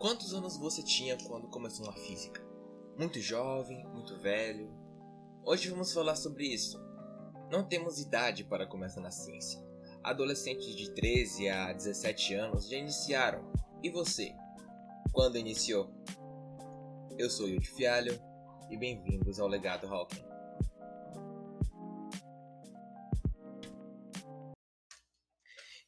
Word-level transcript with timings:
Quantos 0.00 0.32
anos 0.32 0.56
você 0.56 0.82
tinha 0.82 1.14
quando 1.28 1.46
começou 1.48 1.84
na 1.84 1.92
física? 1.92 2.42
Muito 2.96 3.20
jovem, 3.20 3.86
muito 3.88 4.16
velho? 4.16 4.72
Hoje 5.44 5.68
vamos 5.68 5.92
falar 5.92 6.16
sobre 6.16 6.46
isso. 6.46 6.80
Não 7.50 7.62
temos 7.62 8.00
idade 8.00 8.42
para 8.42 8.66
começar 8.66 9.02
na 9.02 9.10
ciência. 9.10 9.62
Adolescentes 10.02 10.74
de 10.74 10.90
13 10.94 11.50
a 11.50 11.74
17 11.74 12.32
anos 12.32 12.66
já 12.66 12.78
iniciaram. 12.78 13.52
E 13.82 13.90
você? 13.90 14.34
Quando 15.12 15.36
iniciou? 15.36 15.92
Eu 17.18 17.28
sou 17.28 17.46
Yudi 17.46 17.68
Fialho 17.68 18.18
e 18.70 18.78
bem-vindos 18.78 19.38
ao 19.38 19.48
Legado 19.48 19.86
Hawking. 19.86 20.29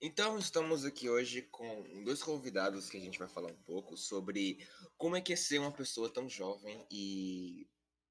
Então, 0.05 0.37
estamos 0.37 0.84
aqui 0.84 1.09
hoje 1.09 1.43
com 1.43 2.03
dois 2.03 2.21
convidados 2.21 2.90
que 2.90 2.96
a 2.96 3.00
gente 3.00 3.21
vai 3.21 3.29
falar 3.29 3.53
um 3.53 3.63
pouco 3.63 3.96
sobre 3.96 4.59
como 4.99 5.14
é 5.14 5.21
que 5.21 5.32
é 5.32 5.36
ser 5.36 5.61
uma 5.61 5.71
pessoa 5.71 6.13
tão 6.13 6.29
jovem 6.29 6.85
e 6.90 7.68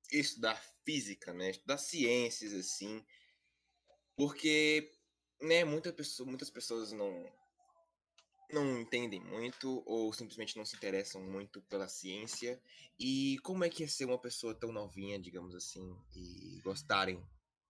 estudar 0.09 0.55
física, 0.85 1.33
né? 1.33 1.49
Estudar 1.49 1.77
ciências, 1.77 2.53
assim. 2.53 3.03
Porque, 4.15 4.89
né, 5.41 5.65
muita 5.65 5.91
pessoa, 5.91 6.25
muitas 6.25 6.49
pessoas 6.49 6.93
não, 6.93 7.29
não 8.53 8.79
entendem 8.79 9.19
muito 9.19 9.83
ou 9.85 10.13
simplesmente 10.13 10.55
não 10.55 10.63
se 10.63 10.77
interessam 10.77 11.21
muito 11.21 11.61
pela 11.63 11.89
ciência. 11.89 12.57
E 12.97 13.37
como 13.43 13.65
é 13.65 13.69
que 13.69 13.83
é 13.83 13.87
ser 13.87 14.05
uma 14.05 14.21
pessoa 14.21 14.57
tão 14.57 14.71
novinha, 14.71 15.19
digamos 15.19 15.53
assim, 15.53 15.93
e 16.15 16.61
gostarem 16.63 17.21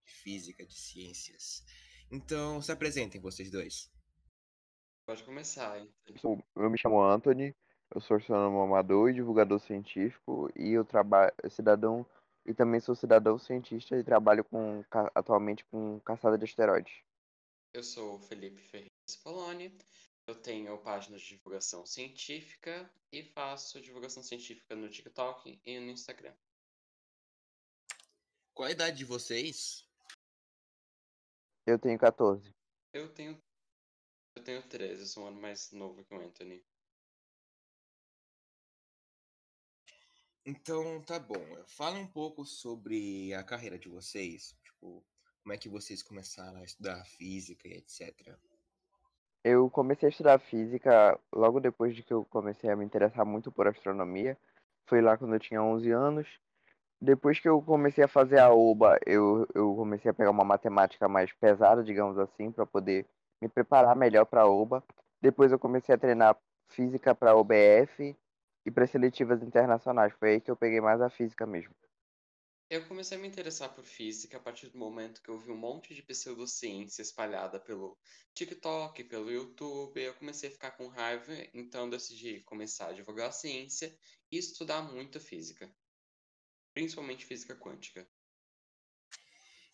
de 0.06 0.14
física, 0.14 0.64
de 0.64 0.80
ciências? 0.80 1.64
Então, 2.12 2.62
se 2.62 2.72
apresentem 2.72 3.20
vocês 3.20 3.50
dois. 3.50 3.90
Pode 5.12 5.24
começar, 5.26 5.78
hein? 5.78 5.94
Eu 6.56 6.70
me 6.70 6.78
chamo 6.78 7.04
Anthony, 7.04 7.54
eu 7.94 8.00
sou 8.00 8.16
astrônomo 8.16 8.62
amador 8.62 9.10
e 9.10 9.14
divulgador 9.14 9.60
científico 9.60 10.50
e 10.56 10.70
eu 10.72 10.86
trabalho 10.86 11.34
cidadão 11.50 12.06
e 12.46 12.54
também 12.54 12.80
sou 12.80 12.96
cidadão 12.96 13.38
cientista 13.38 13.98
e 13.98 14.06
trabalho 14.06 14.46
com 14.46 14.86
atualmente 15.14 15.66
com 15.66 16.00
caçada 16.00 16.38
de 16.38 16.46
asteroides. 16.46 16.94
Eu 17.74 17.84
sou 17.84 18.20
Felipe 18.20 18.62
Ferreira 18.62 18.90
Poloni, 19.22 19.78
eu 20.28 20.36
tenho 20.36 20.78
página 20.78 21.18
de 21.18 21.28
divulgação 21.28 21.86
científica 21.86 22.90
e 23.12 23.22
faço 23.22 23.82
divulgação 23.82 24.24
científica 24.24 24.78
no 24.78 24.90
TikTok 24.90 25.60
e 25.66 25.78
no 25.78 25.92
Instagram. 25.92 26.34
Qual 28.54 28.66
a 28.66 28.72
idade 28.72 29.00
de 29.00 29.04
vocês? 29.04 29.86
Eu 31.68 31.78
tenho 31.78 32.00
14. 32.00 32.50
Eu 32.94 33.14
tenho 33.14 33.38
eu 34.36 34.44
tenho 34.44 34.62
13, 34.64 35.02
eu 35.02 35.08
sou 35.08 35.24
um 35.24 35.28
ano 35.28 35.42
mais 35.42 35.72
novo 35.72 36.04
que 36.04 36.14
o 36.14 36.20
Anthony. 36.20 36.64
Então, 40.46 41.02
tá 41.02 41.20
bom. 41.20 41.46
Fala 41.68 42.00
um 42.00 42.08
pouco 42.08 42.44
sobre 42.46 43.34
a 43.34 43.44
carreira 43.44 43.78
de 43.78 43.88
vocês. 43.88 44.56
Tipo, 44.64 45.04
como 45.44 45.54
é 45.54 45.58
que 45.58 45.70
vocês 45.70 46.02
começaram 46.02 46.60
a 46.60 46.64
estudar 46.64 47.06
física 47.06 47.68
e 47.68 47.74
etc. 47.74 48.36
Eu 49.44 49.70
comecei 49.70 50.08
a 50.08 50.10
estudar 50.10 50.40
física 50.40 51.20
logo 51.32 51.60
depois 51.60 51.96
de 51.96 52.04
que 52.04 52.14
eu 52.14 52.26
comecei 52.26 52.70
a 52.70 52.76
me 52.76 52.86
interessar 52.86 53.26
muito 53.26 53.52
por 53.52 53.68
astronomia. 53.68 54.38
Foi 54.88 55.02
lá 55.02 55.18
quando 55.18 55.36
eu 55.36 55.40
tinha 55.40 55.62
11 55.62 55.92
anos. 55.92 56.28
Depois 57.00 57.40
que 57.40 57.50
eu 57.50 57.62
comecei 57.62 58.04
a 58.04 58.08
fazer 58.08 58.40
a 58.40 58.52
OBA, 58.52 59.00
eu, 59.06 59.48
eu 59.54 59.76
comecei 59.76 60.10
a 60.10 60.14
pegar 60.14 60.30
uma 60.32 60.44
matemática 60.44 61.08
mais 61.08 61.32
pesada, 61.34 61.84
digamos 61.84 62.18
assim, 62.18 62.52
para 62.52 62.66
poder 62.66 63.08
me 63.42 63.50
preparar 63.50 63.96
melhor 63.96 64.26
para 64.26 64.42
a 64.42 64.48
OBA. 64.48 64.84
Depois 65.22 65.52
eu 65.52 65.60
comecei 65.60 65.96
a 65.96 65.98
treinar 65.98 66.38
física 66.70 67.16
para 67.16 67.36
OBF 67.36 68.16
e 68.66 68.72
para 68.72 68.88
seletivas 68.88 69.42
internacionais. 69.42 70.14
Foi 70.14 70.34
aí 70.34 70.42
que 70.42 70.52
eu 70.52 70.56
peguei 70.56 70.80
mais 70.80 71.02
a 71.02 71.10
física 71.10 71.46
mesmo. 71.46 71.74
Eu 72.70 72.88
comecei 72.88 73.18
a 73.18 73.20
me 73.20 73.28
interessar 73.28 73.76
por 73.76 73.84
física 73.84 74.38
a 74.38 74.40
partir 74.40 74.70
do 74.70 74.78
momento 74.78 75.22
que 75.22 75.30
eu 75.30 75.38
vi 75.38 75.52
um 75.52 75.58
monte 75.58 75.94
de 75.94 76.02
pseudociência 76.02 77.02
espalhada 77.02 77.60
pelo 77.60 77.98
TikTok, 78.34 79.04
pelo 79.04 79.30
YouTube. 79.30 80.02
Eu 80.02 80.14
comecei 80.14 80.48
a 80.48 80.54
ficar 80.54 80.72
com 80.72 80.88
raiva, 80.88 81.34
então 81.54 81.90
decidi 81.90 82.40
começar 82.46 82.88
a 82.88 82.94
divulgar 82.94 83.28
a 83.28 83.34
ciência 83.34 83.94
e 84.32 84.38
estudar 84.38 84.82
muito 84.84 85.20
física, 85.20 85.70
principalmente 86.74 87.26
física 87.26 87.58
quântica. 87.58 88.08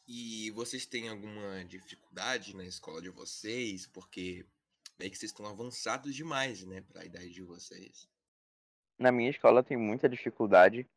E 0.07 0.51
vocês 0.51 0.85
têm 0.85 1.09
alguma 1.09 1.65
dificuldade 1.65 2.55
na 2.55 2.63
escola 2.63 3.01
de 3.01 3.09
vocês? 3.09 3.87
Porque 3.87 4.45
meio 4.97 5.11
que 5.11 5.17
vocês 5.17 5.31
estão 5.31 5.45
avançados 5.45 6.15
demais, 6.15 6.63
né, 6.65 6.81
para 6.81 7.01
a 7.01 7.05
idade 7.05 7.29
de 7.29 7.43
vocês. 7.43 8.07
Na 8.97 9.11
minha 9.11 9.29
escola 9.29 9.61
tem 9.61 9.75
muita 9.75 10.07
dificuldade, 10.07 10.87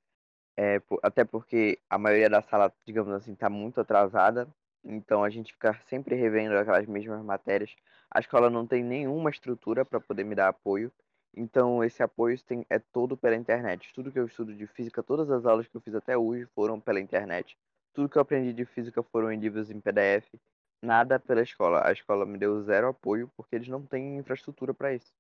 é, 0.57 0.81
até 1.03 1.25
porque 1.25 1.79
a 1.89 1.99
maioria 1.99 2.31
da 2.31 2.41
sala, 2.41 2.73
digamos 2.87 3.13
assim, 3.13 3.33
está 3.33 3.51
muito 3.51 3.81
atrasada. 3.81 4.49
Então 4.85 5.25
a 5.25 5.29
gente 5.29 5.53
fica 5.53 5.79
sempre 5.89 6.15
revendo 6.15 6.57
aquelas 6.57 6.87
mesmas 6.87 7.23
matérias. 7.23 7.75
A 8.11 8.21
escola 8.21 8.49
não 8.49 8.67
tem 8.67 8.83
nenhuma 8.83 9.29
estrutura 9.29 9.85
para 9.85 10.01
poder 10.01 10.25
me 10.25 10.35
dar 10.37 10.49
apoio. 10.49 10.91
Então 11.37 11.83
esse 11.83 12.03
apoio 12.03 12.41
tem, 12.43 12.65
é 12.71 12.79
todo 12.79 13.17
pela 13.17 13.37
internet. 13.37 13.93
Tudo 13.93 14.13
que 14.13 14.19
eu 14.19 14.27
estudo 14.27 14.55
de 14.55 14.67
física, 14.69 15.03
todas 15.03 15.31
as 15.31 15.45
aulas 15.45 15.67
que 15.67 15.77
eu 15.77 15.81
fiz 15.81 15.95
até 15.95 16.17
hoje 16.17 16.47
foram 16.55 16.81
pela 16.81 17.01
internet. 17.01 17.59
Tudo 17.93 18.09
que 18.09 18.17
eu 18.17 18.23
aprendi 18.23 18.53
de 18.53 18.65
física 18.65 19.03
foram 19.03 19.33
em 19.33 19.39
livros 19.39 19.71
em 19.71 19.81
PDF, 19.81 20.27
nada 20.83 21.19
pela 21.19 21.43
escola. 21.43 21.87
A 21.87 21.93
escola 21.93 22.25
me 22.25 22.39
deu 22.39 22.63
zero 22.63 22.89
apoio 22.89 23.31
porque 23.37 23.57
eles 23.57 23.69
não 23.69 23.85
têm 23.85 24.19
infraestrutura 24.19 24.73
para 24.73 24.95
isso. 24.95 25.13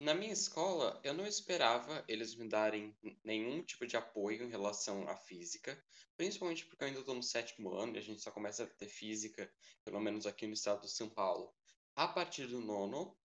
Na 0.00 0.14
minha 0.14 0.32
escola, 0.32 1.00
eu 1.02 1.12
não 1.12 1.26
esperava 1.26 2.04
eles 2.06 2.36
me 2.36 2.48
darem 2.48 2.96
nenhum 3.24 3.60
tipo 3.64 3.84
de 3.84 3.96
apoio 3.96 4.44
em 4.44 4.48
relação 4.48 5.08
à 5.08 5.16
física, 5.16 5.76
principalmente 6.16 6.64
porque 6.66 6.84
eu 6.84 6.88
ainda 6.88 7.00
estou 7.00 7.16
no 7.16 7.22
sétimo 7.22 7.74
ano 7.74 7.96
e 7.96 7.98
a 7.98 8.02
gente 8.02 8.22
só 8.22 8.30
começa 8.30 8.62
a 8.62 8.66
ter 8.66 8.86
física, 8.86 9.52
pelo 9.84 10.00
menos 10.00 10.24
aqui 10.24 10.46
no 10.46 10.52
estado 10.52 10.82
de 10.82 10.90
São 10.90 11.10
Paulo, 11.10 11.52
a 11.96 12.06
partir 12.06 12.46
do 12.46 12.60
nono, 12.60 13.16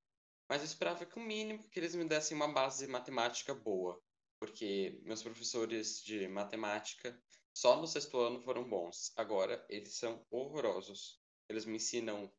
mas 0.50 0.61
eu 0.61 0.65
esperava 0.65 1.05
que 1.05 1.19
o 1.19 1.21
mínimo 1.21 1.69
que 1.69 1.79
eles 1.79 1.94
me 1.94 2.05
dessem 2.05 2.35
uma 2.35 2.51
base 2.51 2.88
matemática 2.88 3.53
boa, 3.53 4.01
porque 4.39 5.00
meus 5.03 5.21
professores 5.21 6.03
de 6.03 6.27
matemática 6.27 7.15
só 7.53 7.80
no 7.80 7.88
sexto 7.88 8.19
ano 8.19 8.41
foram 8.41 8.68
bons. 8.68 9.14
Agora, 9.16 9.66
eles 9.69 9.94
são 9.94 10.25
horrorosos. 10.31 11.22
Eles 11.47 11.66
me 11.66 11.75
ensinam 11.75 12.31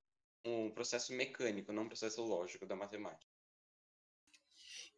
um 0.45 0.71
processo 0.71 1.13
mecânico, 1.13 1.73
não 1.73 1.85
um 1.85 1.89
processo 1.89 2.23
lógico 2.23 2.67
da 2.67 2.77
matemática. 2.77 3.33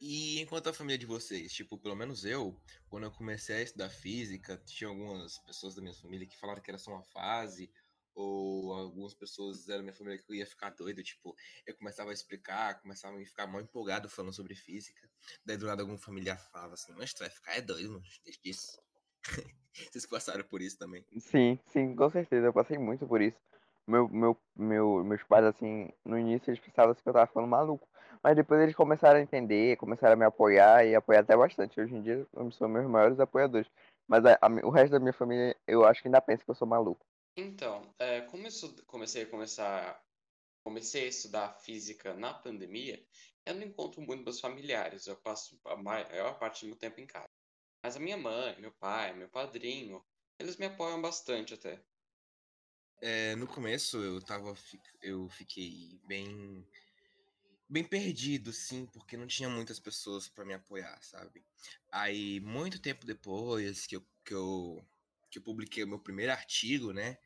E 0.00 0.40
enquanto 0.40 0.68
a 0.68 0.74
família 0.74 0.98
de 0.98 1.06
vocês, 1.06 1.52
tipo, 1.52 1.78
pelo 1.78 1.96
menos 1.96 2.24
eu, 2.24 2.60
quando 2.88 3.04
eu 3.04 3.10
comecei 3.10 3.56
a 3.56 3.62
estudar 3.62 3.88
física, 3.88 4.58
tinha 4.66 4.88
algumas 4.88 5.38
pessoas 5.38 5.74
da 5.74 5.80
minha 5.80 5.94
família 5.94 6.26
que 6.26 6.36
falaram 6.36 6.60
que 6.60 6.70
era 6.70 6.78
só 6.78 6.92
uma 6.92 7.02
fase, 7.02 7.72
ou 8.14 8.72
algumas 8.72 9.14
pessoas 9.14 9.66
da 9.66 9.80
minha 9.80 9.94
família 9.94 10.18
que 10.18 10.30
eu 10.30 10.34
ia 10.34 10.46
ficar 10.46 10.70
doido, 10.70 11.02
tipo, 11.02 11.34
eu 11.66 11.76
começava 11.76 12.10
a 12.10 12.14
explicar, 12.14 12.80
começava 12.80 13.16
a 13.20 13.24
ficar 13.24 13.46
mal 13.46 13.60
empolgado 13.60 14.08
falando 14.08 14.34
sobre 14.34 14.54
física. 14.54 15.08
Daí 15.44 15.56
do 15.56 15.66
lado 15.66 15.80
algum 15.80 15.98
familiar 15.98 16.38
falava 16.50 16.74
assim, 16.74 16.92
mas 16.92 17.12
tu 17.14 17.20
vai 17.20 17.30
ficar 17.30 17.56
é 17.56 17.60
doido, 17.60 17.92
mano, 17.92 18.04
deixa 18.24 18.40
disso. 18.42 18.85
Vocês 19.90 20.06
passaram 20.06 20.44
por 20.44 20.62
isso 20.62 20.78
também? 20.78 21.04
Sim, 21.18 21.58
sim, 21.66 21.94
com 21.94 22.10
certeza. 22.10 22.46
Eu 22.46 22.52
passei 22.52 22.78
muito 22.78 23.06
por 23.06 23.20
isso. 23.20 23.36
Meu, 23.86 24.08
meu, 24.08 24.36
meu, 24.56 25.04
meus 25.04 25.22
pais, 25.22 25.44
assim, 25.44 25.88
no 26.04 26.18
início 26.18 26.50
eles 26.50 26.60
pensavam 26.60 26.92
assim, 26.92 27.02
que 27.02 27.08
eu 27.08 27.12
tava 27.12 27.26
ficando 27.26 27.46
maluco. 27.46 27.86
Mas 28.22 28.34
depois 28.34 28.60
eles 28.60 28.74
começaram 28.74 29.18
a 29.18 29.22
entender, 29.22 29.76
começaram 29.76 30.14
a 30.14 30.16
me 30.16 30.24
apoiar 30.24 30.84
e 30.84 30.94
apoiar 30.94 31.20
até 31.20 31.36
bastante. 31.36 31.80
Hoje 31.80 31.94
em 31.94 32.02
dia, 32.02 32.26
eu 32.34 32.50
sou 32.50 32.68
meus 32.68 32.86
maiores 32.88 33.20
apoiadores. 33.20 33.70
Mas 34.08 34.24
a, 34.24 34.38
a, 34.40 34.48
o 34.66 34.70
resto 34.70 34.92
da 34.92 34.98
minha 34.98 35.12
família, 35.12 35.56
eu 35.66 35.84
acho 35.84 36.02
que 36.02 36.08
ainda 36.08 36.20
pensa 36.20 36.44
que 36.44 36.50
eu 36.50 36.54
sou 36.54 36.66
maluco. 36.66 37.04
Então, 37.36 37.94
é, 37.98 38.22
como 38.22 38.46
eu 38.46 38.50
comecei 38.86 39.22
a 39.22 39.30
começar, 39.30 40.02
comecei 40.64 41.04
a 41.04 41.08
estudar 41.08 41.52
física 41.60 42.14
na 42.14 42.32
pandemia, 42.32 43.00
eu 43.44 43.54
não 43.54 43.62
encontro 43.62 44.00
muito 44.00 44.24
meus 44.24 44.40
familiares. 44.40 45.06
Eu 45.06 45.16
passo 45.16 45.60
a 45.66 45.76
maior 45.76 46.38
parte 46.38 46.64
do 46.64 46.68
meu 46.68 46.76
tempo 46.76 47.00
em 47.00 47.06
casa. 47.06 47.35
Mas 47.86 47.96
a 47.96 48.00
minha 48.00 48.16
mãe, 48.16 48.60
meu 48.60 48.72
pai, 48.72 49.12
meu 49.12 49.28
padrinho, 49.28 50.04
eles 50.40 50.56
me 50.56 50.66
apoiam 50.66 51.00
bastante 51.00 51.54
até. 51.54 51.80
É, 53.00 53.36
no 53.36 53.46
começo 53.46 54.02
eu 54.02 54.20
tava. 54.20 54.52
Eu 55.00 55.28
fiquei 55.28 56.00
bem. 56.04 56.68
Bem 57.68 57.84
perdido, 57.84 58.52
sim, 58.52 58.86
porque 58.86 59.16
não 59.16 59.28
tinha 59.28 59.48
muitas 59.48 59.78
pessoas 59.78 60.28
para 60.28 60.44
me 60.44 60.54
apoiar, 60.54 61.00
sabe? 61.00 61.46
Aí, 61.92 62.40
muito 62.40 62.82
tempo 62.82 63.06
depois 63.06 63.86
que 63.86 63.94
eu, 63.94 64.04
que 64.24 64.34
eu, 64.34 64.84
que 65.30 65.38
eu 65.38 65.42
publiquei 65.44 65.84
o 65.84 65.88
meu 65.88 66.00
primeiro 66.00 66.32
artigo, 66.32 66.92
né? 66.92 67.16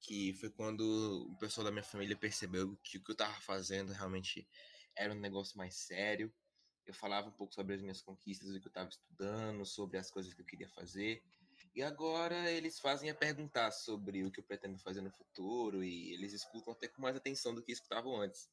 Que 0.00 0.32
foi 0.32 0.50
quando 0.50 1.28
o 1.30 1.38
pessoal 1.38 1.64
da 1.64 1.70
minha 1.70 1.84
família 1.84 2.16
percebeu 2.16 2.76
que 2.82 2.98
o 2.98 3.04
que 3.04 3.12
eu 3.12 3.16
tava 3.16 3.40
fazendo 3.40 3.92
realmente 3.92 4.48
era 4.96 5.14
um 5.14 5.20
negócio 5.20 5.56
mais 5.56 5.76
sério 5.76 6.34
eu 6.90 6.94
falava 6.94 7.28
um 7.28 7.32
pouco 7.32 7.54
sobre 7.54 7.74
as 7.74 7.80
minhas 7.80 8.00
conquistas, 8.00 8.50
o 8.50 8.60
que 8.60 8.66
eu 8.66 8.70
estava 8.70 8.88
estudando, 8.88 9.64
sobre 9.64 9.98
as 9.98 10.10
coisas 10.10 10.32
que 10.32 10.40
eu 10.40 10.46
queria 10.46 10.68
fazer. 10.68 11.22
E 11.74 11.82
agora 11.82 12.50
eles 12.50 12.78
fazem 12.80 13.10
a 13.10 13.14
perguntar 13.14 13.70
sobre 13.70 14.24
o 14.24 14.30
que 14.30 14.40
eu 14.40 14.44
pretendo 14.44 14.78
fazer 14.78 15.00
no 15.00 15.10
futuro 15.10 15.82
e 15.82 16.12
eles 16.12 16.32
escutam 16.32 16.72
até 16.72 16.88
com 16.88 17.02
mais 17.02 17.16
atenção 17.16 17.54
do 17.54 17.62
que 17.62 17.72
escutavam 17.72 18.20
antes. 18.20 18.50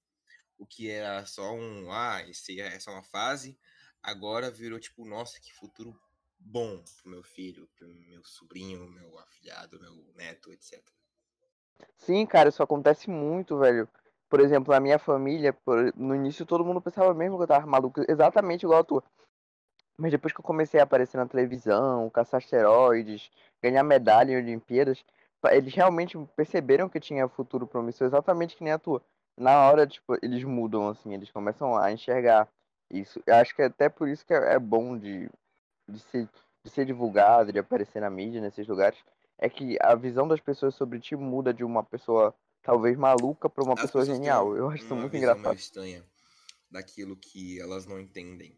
O 0.57 0.65
que 0.65 0.89
era 0.89 1.25
só 1.25 1.53
um, 1.53 1.91
ah, 1.91 2.23
isso 2.23 2.51
é 2.51 2.79
só 2.79 2.91
uma 2.91 3.03
fase, 3.03 3.57
agora 4.01 4.51
virou 4.51 4.79
tipo, 4.79 5.05
nossa, 5.05 5.39
que 5.39 5.53
futuro 5.53 5.99
bom 6.39 6.83
pro 7.01 7.09
meu 7.09 7.23
filho, 7.23 7.67
pro 7.75 7.87
meu 7.87 8.23
sobrinho, 8.23 8.87
meu 8.89 9.17
afilhado, 9.19 9.79
meu 9.79 10.13
neto, 10.15 10.51
etc. 10.51 10.81
Sim, 11.97 12.25
cara, 12.25 12.49
isso 12.49 12.61
acontece 12.61 13.09
muito, 13.09 13.57
velho. 13.57 13.89
Por 14.29 14.39
exemplo, 14.39 14.73
na 14.73 14.79
minha 14.79 14.99
família, 14.99 15.53
por- 15.53 15.93
no 15.95 16.15
início 16.15 16.45
todo 16.45 16.65
mundo 16.65 16.81
pensava 16.81 17.13
mesmo 17.13 17.37
que 17.37 17.43
eu 17.43 17.47
tava 17.47 17.65
maluco, 17.67 18.01
exatamente 18.07 18.63
igual 18.63 18.79
a 18.81 18.83
tua. 18.83 19.03
Mas 19.97 20.11
depois 20.11 20.33
que 20.33 20.39
eu 20.39 20.43
comecei 20.43 20.79
a 20.79 20.83
aparecer 20.83 21.17
na 21.17 21.27
televisão, 21.27 22.09
caçar 22.09 22.39
asteroides, 22.39 23.31
ganhar 23.63 23.83
medalha 23.83 24.33
em 24.33 24.37
Olimpíadas, 24.37 25.03
eles 25.51 25.73
realmente 25.73 26.17
perceberam 26.35 26.89
que 26.89 26.99
tinha 26.99 27.27
futuro 27.27 27.67
promissor, 27.67 28.07
exatamente 28.07 28.55
que 28.55 28.63
nem 28.63 28.73
a 28.73 28.79
tua. 28.79 29.01
Na 29.37 29.69
hora, 29.69 29.85
tipo, 29.87 30.17
eles 30.21 30.43
mudam, 30.43 30.89
assim, 30.89 31.13
eles 31.13 31.31
começam 31.31 31.77
a 31.77 31.91
enxergar 31.91 32.47
isso. 32.91 33.21
Eu 33.25 33.35
acho 33.35 33.55
que 33.55 33.61
é 33.61 33.65
até 33.65 33.89
por 33.89 34.07
isso 34.09 34.25
que 34.25 34.33
é 34.33 34.53
é 34.55 34.59
bom 34.59 34.97
de, 34.97 35.29
de 35.87 35.99
ser, 35.99 36.29
de 36.63 36.69
ser 36.71 36.85
divulgado, 36.85 37.51
de 37.51 37.59
aparecer 37.59 38.01
na 38.01 38.09
mídia, 38.09 38.41
nesses 38.41 38.67
lugares, 38.67 38.97
é 39.37 39.49
que 39.49 39.77
a 39.81 39.95
visão 39.95 40.27
das 40.27 40.39
pessoas 40.41 40.75
sobre 40.75 40.99
ti 40.99 41.15
muda 41.15 41.53
de 41.53 41.63
uma 41.63 41.83
pessoa 41.83 42.33
talvez 42.65 42.97
maluca 42.97 43.49
para 43.49 43.63
uma 43.63 43.75
As 43.75 43.81
pessoa 43.81 44.05
genial. 44.05 44.57
Eu 44.57 44.69
acho 44.69 44.83
isso 44.83 44.95
muito 44.95 45.15
engraçado. 45.15 45.55
estranha 45.55 46.05
daquilo 46.69 47.15
que 47.15 47.59
elas 47.59 47.85
não 47.85 47.99
entendem. 47.99 48.57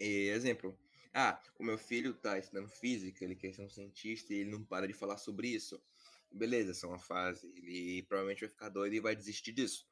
E, 0.00 0.28
exemplo, 0.28 0.78
ah, 1.12 1.40
o 1.58 1.64
meu 1.64 1.76
filho 1.78 2.14
tá 2.14 2.38
estudando 2.38 2.68
física, 2.68 3.24
ele 3.24 3.36
quer 3.36 3.52
ser 3.52 3.62
um 3.62 3.68
cientista 3.68 4.32
e 4.32 4.38
ele 4.38 4.50
não 4.50 4.64
para 4.64 4.86
de 4.86 4.94
falar 4.94 5.18
sobre 5.18 5.48
isso. 5.48 5.82
Beleza, 6.30 6.70
essa 6.70 6.86
é 6.86 6.88
uma 6.88 6.98
fase. 6.98 7.46
Ele 7.56 8.02
provavelmente 8.04 8.40
vai 8.40 8.48
ficar 8.48 8.68
doido 8.68 8.94
e 8.94 9.00
vai 9.00 9.14
desistir 9.14 9.52
disso. 9.52 9.86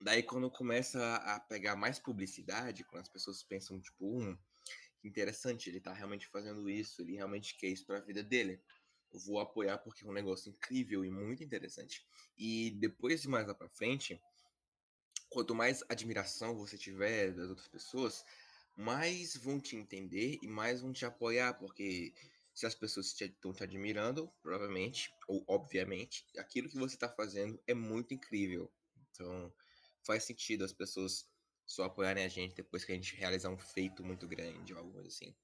Daí 0.00 0.22
quando 0.22 0.50
começa 0.50 0.98
a 1.00 1.36
a 1.36 1.40
pegar 1.40 1.76
mais 1.76 1.98
publicidade, 1.98 2.84
quando 2.84 3.02
as 3.02 3.08
pessoas 3.08 3.42
pensam, 3.42 3.80
tipo, 3.80 4.20
hum, 4.20 4.36
que 5.00 5.08
interessante, 5.08 5.68
ele 5.70 5.80
tá 5.80 5.92
realmente 5.92 6.26
fazendo 6.28 6.68
isso, 6.68 7.02
ele 7.02 7.14
realmente 7.16 7.56
quer 7.56 7.68
isso 7.68 7.86
pra 7.86 8.00
vida 8.00 8.22
dele. 8.22 8.62
Vou 9.12 9.40
apoiar 9.40 9.78
porque 9.78 10.04
é 10.04 10.08
um 10.08 10.12
negócio 10.12 10.50
incrível 10.50 11.04
e 11.04 11.10
muito 11.10 11.42
interessante. 11.42 12.06
E 12.38 12.70
depois 12.78 13.22
de 13.22 13.28
mais 13.28 13.46
lá 13.46 13.54
pra 13.54 13.68
frente, 13.68 14.20
quanto 15.28 15.54
mais 15.54 15.82
admiração 15.88 16.56
você 16.56 16.76
tiver 16.76 17.32
das 17.32 17.48
outras 17.48 17.68
pessoas, 17.68 18.24
mais 18.76 19.36
vão 19.36 19.60
te 19.60 19.76
entender 19.76 20.38
e 20.42 20.48
mais 20.48 20.80
vão 20.80 20.92
te 20.92 21.04
apoiar, 21.04 21.54
porque 21.54 22.12
se 22.54 22.66
as 22.66 22.74
pessoas 22.74 23.14
estão 23.20 23.52
te 23.52 23.62
admirando, 23.62 24.30
provavelmente, 24.42 25.12
ou 25.28 25.44
obviamente, 25.46 26.24
aquilo 26.36 26.68
que 26.68 26.78
você 26.78 26.94
está 26.94 27.08
fazendo 27.08 27.60
é 27.66 27.74
muito 27.74 28.12
incrível. 28.12 28.70
Então, 29.10 29.52
faz 30.04 30.24
sentido 30.24 30.64
as 30.64 30.72
pessoas 30.72 31.28
só 31.64 31.84
apoiarem 31.84 32.24
a 32.24 32.28
gente 32.28 32.54
depois 32.54 32.84
que 32.84 32.92
a 32.92 32.94
gente 32.94 33.14
realizar 33.14 33.50
um 33.50 33.58
feito 33.58 34.04
muito 34.04 34.26
grande 34.26 34.74
ou 34.74 34.80
algo 34.80 35.00
assim. 35.00 35.34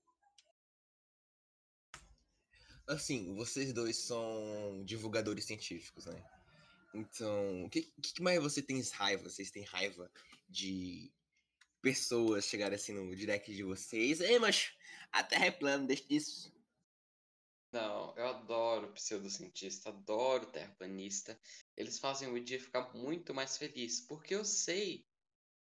Assim, 2.86 3.34
vocês 3.34 3.72
dois 3.72 3.96
são 3.96 4.82
divulgadores 4.84 5.44
científicos, 5.44 6.06
né? 6.06 6.24
Então, 6.94 7.64
o 7.64 7.68
que, 7.68 7.82
que 8.00 8.22
mais 8.22 8.40
você 8.40 8.62
tem 8.62 8.80
raiva? 8.92 9.28
Vocês 9.28 9.50
têm 9.50 9.64
raiva 9.64 10.10
de 10.48 11.12
pessoas 11.82 12.46
chegarem 12.46 12.76
assim 12.76 12.92
no 12.92 13.14
direct 13.14 13.54
de 13.54 13.62
vocês? 13.62 14.20
Ei, 14.20 14.38
mas 14.38 14.72
a 15.12 15.22
Terra 15.22 15.46
é 15.46 15.50
plana, 15.50 15.86
deixa 15.86 16.04
disso. 16.06 16.54
Não, 17.72 18.16
eu 18.16 18.26
adoro 18.28 18.92
pseudocientista, 18.92 19.90
adoro 19.90 20.46
terraplanista. 20.46 21.38
Eles 21.76 21.98
fazem 21.98 22.32
o 22.32 22.42
dia 22.42 22.60
ficar 22.60 22.94
muito 22.94 23.34
mais 23.34 23.58
feliz, 23.58 24.00
porque 24.00 24.34
eu 24.34 24.44
sei, 24.44 25.04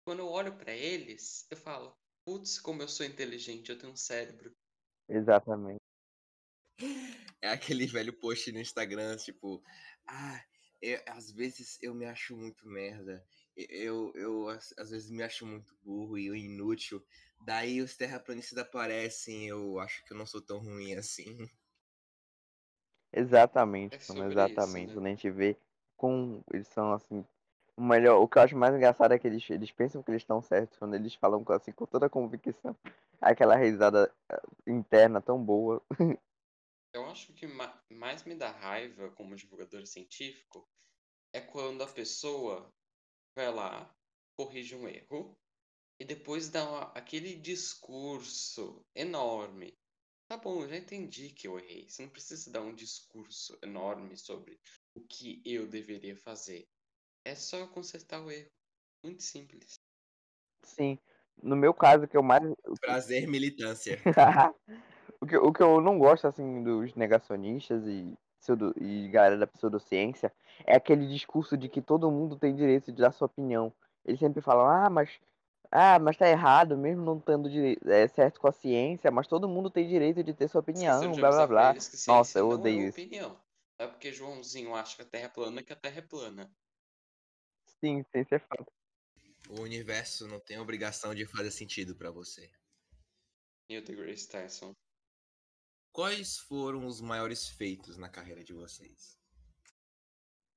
quando 0.04 0.20
eu 0.20 0.28
olho 0.28 0.56
pra 0.56 0.72
eles, 0.72 1.46
eu 1.50 1.56
falo, 1.56 1.96
putz, 2.24 2.60
como 2.60 2.82
eu 2.82 2.88
sou 2.88 3.04
inteligente, 3.04 3.70
eu 3.70 3.78
tenho 3.78 3.92
um 3.92 3.96
cérebro. 3.96 4.54
Exatamente. 5.08 5.83
É 7.44 7.48
aquele 7.50 7.86
velho 7.86 8.12
post 8.12 8.50
no 8.52 8.58
Instagram, 8.60 9.16
tipo, 9.16 9.62
ah, 10.06 10.40
eu- 10.80 11.02
às 11.06 11.30
vezes 11.30 11.78
eu 11.82 11.94
me 11.94 12.06
acho 12.06 12.36
muito 12.36 12.66
merda. 12.66 13.24
Eu, 13.56 14.12
eu 14.14 14.48
às, 14.48 14.72
às 14.78 14.90
vezes 14.90 15.10
me 15.10 15.22
acho 15.22 15.46
muito 15.46 15.74
burro 15.84 16.16
e 16.18 16.26
inútil. 16.28 17.04
Daí 17.40 17.80
os 17.82 17.96
terraplanistas 17.96 18.58
aparecem, 18.58 19.46
eu 19.48 19.78
acho 19.78 20.02
que 20.04 20.12
eu 20.12 20.16
não 20.16 20.26
sou 20.26 20.40
tão 20.40 20.58
ruim 20.58 20.94
assim. 20.94 21.48
Exatamente, 23.12 23.96
É 24.30 24.30
exatamente. 24.30 24.88
isso, 24.88 24.88
né? 24.88 24.92
Quando 24.92 25.06
a 25.06 25.10
gente 25.10 25.30
vê 25.30 25.56
como 25.96 26.42
eles 26.52 26.68
são 26.68 26.92
assim. 26.92 27.24
O 27.76 27.82
melhor, 27.82 28.20
o 28.20 28.28
que 28.28 28.38
eu 28.38 28.42
acho 28.42 28.56
mais 28.56 28.74
engraçado 28.74 29.12
é 29.12 29.18
que 29.18 29.26
eles, 29.26 29.48
eles 29.50 29.70
pensam 29.72 30.02
que 30.02 30.10
eles 30.10 30.22
estão 30.22 30.40
certos 30.42 30.78
quando 30.78 30.94
eles 30.94 31.14
falam 31.14 31.42
com, 31.44 31.52
assim, 31.52 31.72
com 31.72 31.86
toda 31.86 32.06
a 32.06 32.10
convicção. 32.10 32.76
Aquela 33.20 33.56
risada 33.56 34.12
eh, 34.30 34.42
interna 34.66 35.20
tão 35.20 35.42
boa. 35.42 35.82
Eu 37.14 37.16
acho 37.16 37.32
que 37.32 37.46
ma- 37.46 37.80
mais 37.92 38.24
me 38.24 38.34
dá 38.34 38.50
raiva 38.50 39.08
como 39.12 39.36
divulgador 39.36 39.86
científico 39.86 40.68
é 41.32 41.40
quando 41.40 41.84
a 41.84 41.86
pessoa 41.86 42.68
vai 43.38 43.54
lá, 43.54 43.88
corrige 44.36 44.74
um 44.74 44.88
erro 44.88 45.32
e 46.00 46.04
depois 46.04 46.48
dá 46.48 46.68
uma- 46.68 46.92
aquele 46.92 47.36
discurso 47.36 48.84
enorme. 48.96 49.78
Tá 50.28 50.36
bom, 50.36 50.62
eu 50.62 50.68
já 50.68 50.76
entendi 50.76 51.30
que 51.30 51.46
eu 51.46 51.56
errei. 51.56 51.88
Você 51.88 52.02
não 52.02 52.10
precisa 52.10 52.50
dar 52.50 52.62
um 52.62 52.74
discurso 52.74 53.56
enorme 53.62 54.16
sobre 54.16 54.58
o 54.96 55.00
que 55.06 55.40
eu 55.44 55.68
deveria 55.68 56.16
fazer. 56.16 56.66
É 57.24 57.36
só 57.36 57.68
consertar 57.68 58.24
o 58.24 58.30
erro. 58.32 58.50
Muito 59.04 59.22
simples. 59.22 59.78
Sim. 60.64 60.98
No 61.40 61.54
meu 61.54 61.72
caso, 61.72 62.06
o 62.06 62.08
que 62.08 62.16
eu 62.16 62.24
mais. 62.24 62.42
Prazer, 62.80 63.28
militância. 63.28 64.00
o, 65.20 65.26
que, 65.26 65.36
o 65.36 65.52
que 65.52 65.62
eu 65.62 65.80
não 65.80 65.98
gosto, 65.98 66.26
assim, 66.26 66.62
dos 66.62 66.94
negacionistas 66.94 67.86
e, 67.86 68.16
pseudo, 68.40 68.74
e 68.80 69.08
galera 69.08 69.38
da 69.38 69.46
pseudociência 69.46 70.32
é 70.66 70.76
aquele 70.76 71.06
discurso 71.06 71.56
de 71.56 71.68
que 71.68 71.80
todo 71.80 72.10
mundo 72.10 72.38
tem 72.38 72.54
direito 72.54 72.92
de 72.92 73.00
dar 73.00 73.12
sua 73.12 73.26
opinião. 73.26 73.72
Eles 74.04 74.20
sempre 74.20 74.40
falam, 74.42 74.66
ah, 74.66 74.90
mas. 74.90 75.10
Ah, 75.70 75.98
mas 75.98 76.16
tá 76.16 76.28
errado, 76.28 76.76
mesmo 76.76 77.04
não 77.04 77.18
tendo 77.18 77.50
direito, 77.50 77.90
é 77.90 78.06
certo 78.06 78.38
com 78.38 78.46
a 78.46 78.52
ciência, 78.52 79.10
mas 79.10 79.26
todo 79.26 79.48
mundo 79.48 79.68
tem 79.68 79.88
direito 79.88 80.22
de 80.22 80.32
ter 80.32 80.46
sua 80.46 80.60
opinião, 80.60 81.10
de 81.10 81.18
blá 81.20 81.30
blá 81.30 81.46
blá. 81.48 81.74
que 81.74 81.80
Nossa, 82.06 82.38
eu 82.38 82.44
não 82.44 82.52
é 82.52 82.54
odeio 82.54 82.88
isso. 82.88 83.00
opinião. 83.00 83.36
É 83.78 83.86
porque 83.88 84.12
Joãozinho 84.12 84.72
acha 84.72 84.94
que 84.94 85.02
a 85.02 85.04
Terra 85.04 85.24
é 85.24 85.28
plana 85.28 85.62
que 85.64 85.72
a 85.72 85.76
Terra 85.76 85.98
é 85.98 86.02
plana. 86.02 86.50
Sim, 87.80 88.04
ciência 88.12 88.36
é 88.36 88.38
fato. 88.38 88.72
O 89.48 89.62
universo 89.62 90.28
não 90.28 90.38
tem 90.38 90.58
obrigação 90.58 91.14
de 91.14 91.26
fazer 91.26 91.50
sentido 91.50 91.96
pra 91.96 92.10
você. 92.10 92.50
Neil 93.68 93.82
deGrasse 93.82 94.28
Tyson. 94.28 94.74
Quais 95.94 96.38
foram 96.38 96.86
os 96.86 97.00
maiores 97.00 97.48
feitos 97.48 97.96
na 97.96 98.08
carreira 98.08 98.42
de 98.42 98.52
vocês? 98.52 99.16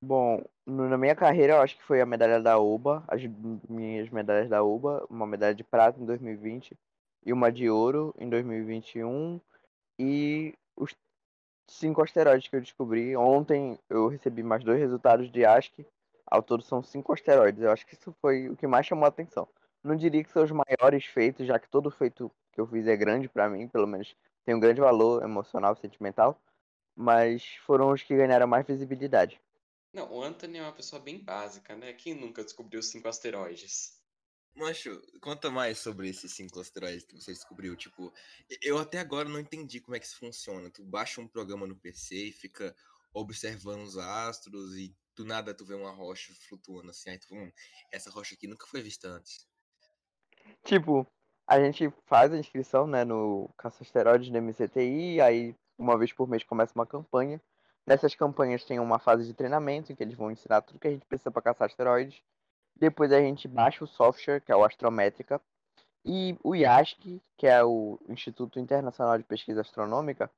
Bom, 0.02 0.44
na 0.66 0.98
minha 0.98 1.14
carreira 1.14 1.52
eu 1.52 1.60
acho 1.60 1.76
que 1.76 1.84
foi 1.84 2.00
a 2.00 2.06
medalha 2.06 2.42
da 2.42 2.58
OBA, 2.58 3.04
as 3.06 3.22
minhas 3.68 4.10
medalhas 4.10 4.48
da 4.48 4.64
OBA, 4.64 5.06
uma 5.08 5.28
medalha 5.28 5.54
de 5.54 5.62
prata 5.62 6.00
em 6.00 6.04
2020 6.04 6.76
e 7.24 7.32
uma 7.32 7.52
de 7.52 7.70
ouro 7.70 8.12
em 8.18 8.28
2021 8.28 9.40
e 9.96 10.58
os 10.74 10.92
cinco 11.70 12.02
asteroides 12.02 12.48
que 12.48 12.56
eu 12.56 12.60
descobri. 12.60 13.16
Ontem 13.16 13.78
eu 13.88 14.08
recebi 14.08 14.42
mais 14.42 14.64
dois 14.64 14.80
resultados 14.80 15.30
de 15.30 15.44
ASC, 15.44 15.86
ao 16.26 16.42
todo 16.42 16.64
são 16.64 16.82
cinco 16.82 17.12
asteroides. 17.12 17.62
Eu 17.62 17.70
acho 17.70 17.86
que 17.86 17.94
isso 17.94 18.12
foi 18.20 18.48
o 18.48 18.56
que 18.56 18.66
mais 18.66 18.86
chamou 18.86 19.04
a 19.04 19.08
atenção. 19.08 19.46
Não 19.84 19.94
diria 19.94 20.24
que 20.24 20.32
são 20.32 20.42
os 20.42 20.50
maiores 20.50 21.04
feitos, 21.04 21.46
já 21.46 21.60
que 21.60 21.70
todo 21.70 21.92
feito 21.92 22.28
que 22.52 22.60
eu 22.60 22.66
fiz 22.66 22.88
é 22.88 22.96
grande 22.96 23.28
pra 23.28 23.48
mim, 23.48 23.68
pelo 23.68 23.86
menos 23.86 24.16
tem 24.48 24.54
um 24.54 24.60
grande 24.60 24.80
valor 24.80 25.22
emocional, 25.22 25.76
sentimental, 25.76 26.42
mas 26.96 27.44
foram 27.66 27.92
os 27.92 28.02
que 28.02 28.16
ganharam 28.16 28.46
mais 28.46 28.66
visibilidade. 28.66 29.38
Não, 29.92 30.10
o 30.10 30.22
Anthony 30.22 30.56
é 30.56 30.62
uma 30.62 30.72
pessoa 30.72 31.02
bem 31.02 31.22
básica, 31.22 31.76
né? 31.76 31.92
Quem 31.92 32.14
nunca 32.14 32.42
descobriu 32.42 32.80
os 32.80 32.88
cinco 32.88 33.08
asteroides? 33.08 34.00
Mancho, 34.56 35.02
conta 35.20 35.50
mais 35.50 35.76
sobre 35.76 36.08
esses 36.08 36.32
cinco 36.32 36.60
asteroides 36.60 37.04
que 37.04 37.14
você 37.14 37.30
descobriu. 37.30 37.76
Tipo, 37.76 38.10
eu 38.62 38.78
até 38.78 39.00
agora 39.00 39.28
não 39.28 39.38
entendi 39.38 39.80
como 39.80 39.94
é 39.94 40.00
que 40.00 40.06
isso 40.06 40.18
funciona. 40.18 40.70
Tu 40.70 40.82
baixa 40.82 41.20
um 41.20 41.28
programa 41.28 41.66
no 41.66 41.76
PC 41.76 42.14
e 42.14 42.32
fica 42.32 42.74
observando 43.12 43.82
os 43.82 43.98
astros 43.98 44.74
e 44.78 44.96
do 45.14 45.26
nada 45.26 45.52
tu 45.52 45.66
vê 45.66 45.74
uma 45.74 45.90
rocha 45.90 46.32
flutuando 46.48 46.88
assim. 46.88 47.10
Aí 47.10 47.18
tu, 47.18 47.34
hum, 47.34 47.52
essa 47.92 48.10
rocha 48.10 48.34
aqui 48.34 48.46
nunca 48.46 48.66
foi 48.66 48.80
vista 48.80 49.08
antes. 49.08 49.46
Tipo, 50.64 51.06
a 51.48 51.58
gente 51.58 51.90
faz 52.04 52.30
a 52.30 52.36
inscrição, 52.36 52.86
né, 52.86 53.06
no 53.06 53.48
Caça 53.56 53.82
Asteroides 53.82 54.28
do 54.30 54.36
MCTI, 54.36 55.18
aí 55.22 55.56
uma 55.78 55.96
vez 55.96 56.12
por 56.12 56.28
mês 56.28 56.44
começa 56.44 56.74
uma 56.74 56.86
campanha. 56.86 57.40
Nessas 57.86 58.14
campanhas 58.14 58.64
tem 58.66 58.78
uma 58.78 58.98
fase 58.98 59.24
de 59.24 59.32
treinamento 59.32 59.90
em 59.90 59.96
que 59.96 60.02
eles 60.02 60.14
vão 60.14 60.30
ensinar 60.30 60.60
tudo 60.60 60.78
que 60.78 60.86
a 60.86 60.90
gente 60.90 61.06
precisa 61.06 61.30
para 61.30 61.40
caçar 61.40 61.66
asteroides. 61.66 62.20
Depois 62.76 63.10
a 63.12 63.20
gente 63.20 63.48
baixa 63.48 63.82
o 63.82 63.86
software, 63.86 64.42
que 64.42 64.52
é 64.52 64.56
o 64.56 64.62
Astrométrica, 64.62 65.40
e 66.04 66.36
o 66.44 66.54
IASC, 66.54 67.22
que 67.38 67.46
é 67.46 67.64
o 67.64 67.98
Instituto 68.10 68.60
Internacional 68.60 69.16
de 69.16 69.24
Pesquisa 69.24 69.62
Astronômica, 69.62 70.30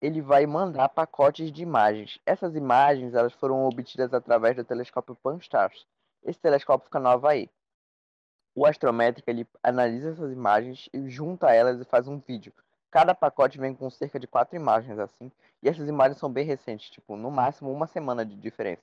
ele 0.00 0.22
vai 0.22 0.46
mandar 0.46 0.88
pacotes 0.88 1.52
de 1.52 1.62
imagens. 1.62 2.18
Essas 2.24 2.54
imagens 2.54 3.12
elas 3.14 3.34
foram 3.34 3.66
obtidas 3.66 4.14
através 4.14 4.56
do 4.56 4.64
telescópio 4.64 5.16
Pan-STARRS. 5.16 5.86
Esse 6.22 6.38
telescópio 6.38 6.86
fica 6.86 6.98
no 6.98 7.08
Havaí. 7.08 7.50
O 8.58 8.64
Astrométrica 8.64 9.30
ele 9.30 9.46
analisa 9.62 10.12
essas 10.12 10.32
imagens 10.32 10.88
e 10.90 11.10
junta 11.10 11.54
elas 11.54 11.78
e 11.78 11.84
faz 11.84 12.08
um 12.08 12.18
vídeo. 12.18 12.54
Cada 12.90 13.14
pacote 13.14 13.58
vem 13.58 13.74
com 13.74 13.90
cerca 13.90 14.18
de 14.18 14.26
quatro 14.26 14.56
imagens 14.56 14.98
assim, 14.98 15.30
e 15.62 15.68
essas 15.68 15.86
imagens 15.86 16.18
são 16.18 16.32
bem 16.32 16.46
recentes, 16.46 16.88
tipo, 16.88 17.16
no 17.16 17.30
máximo 17.30 17.70
uma 17.70 17.86
semana 17.86 18.24
de 18.24 18.34
diferença. 18.34 18.82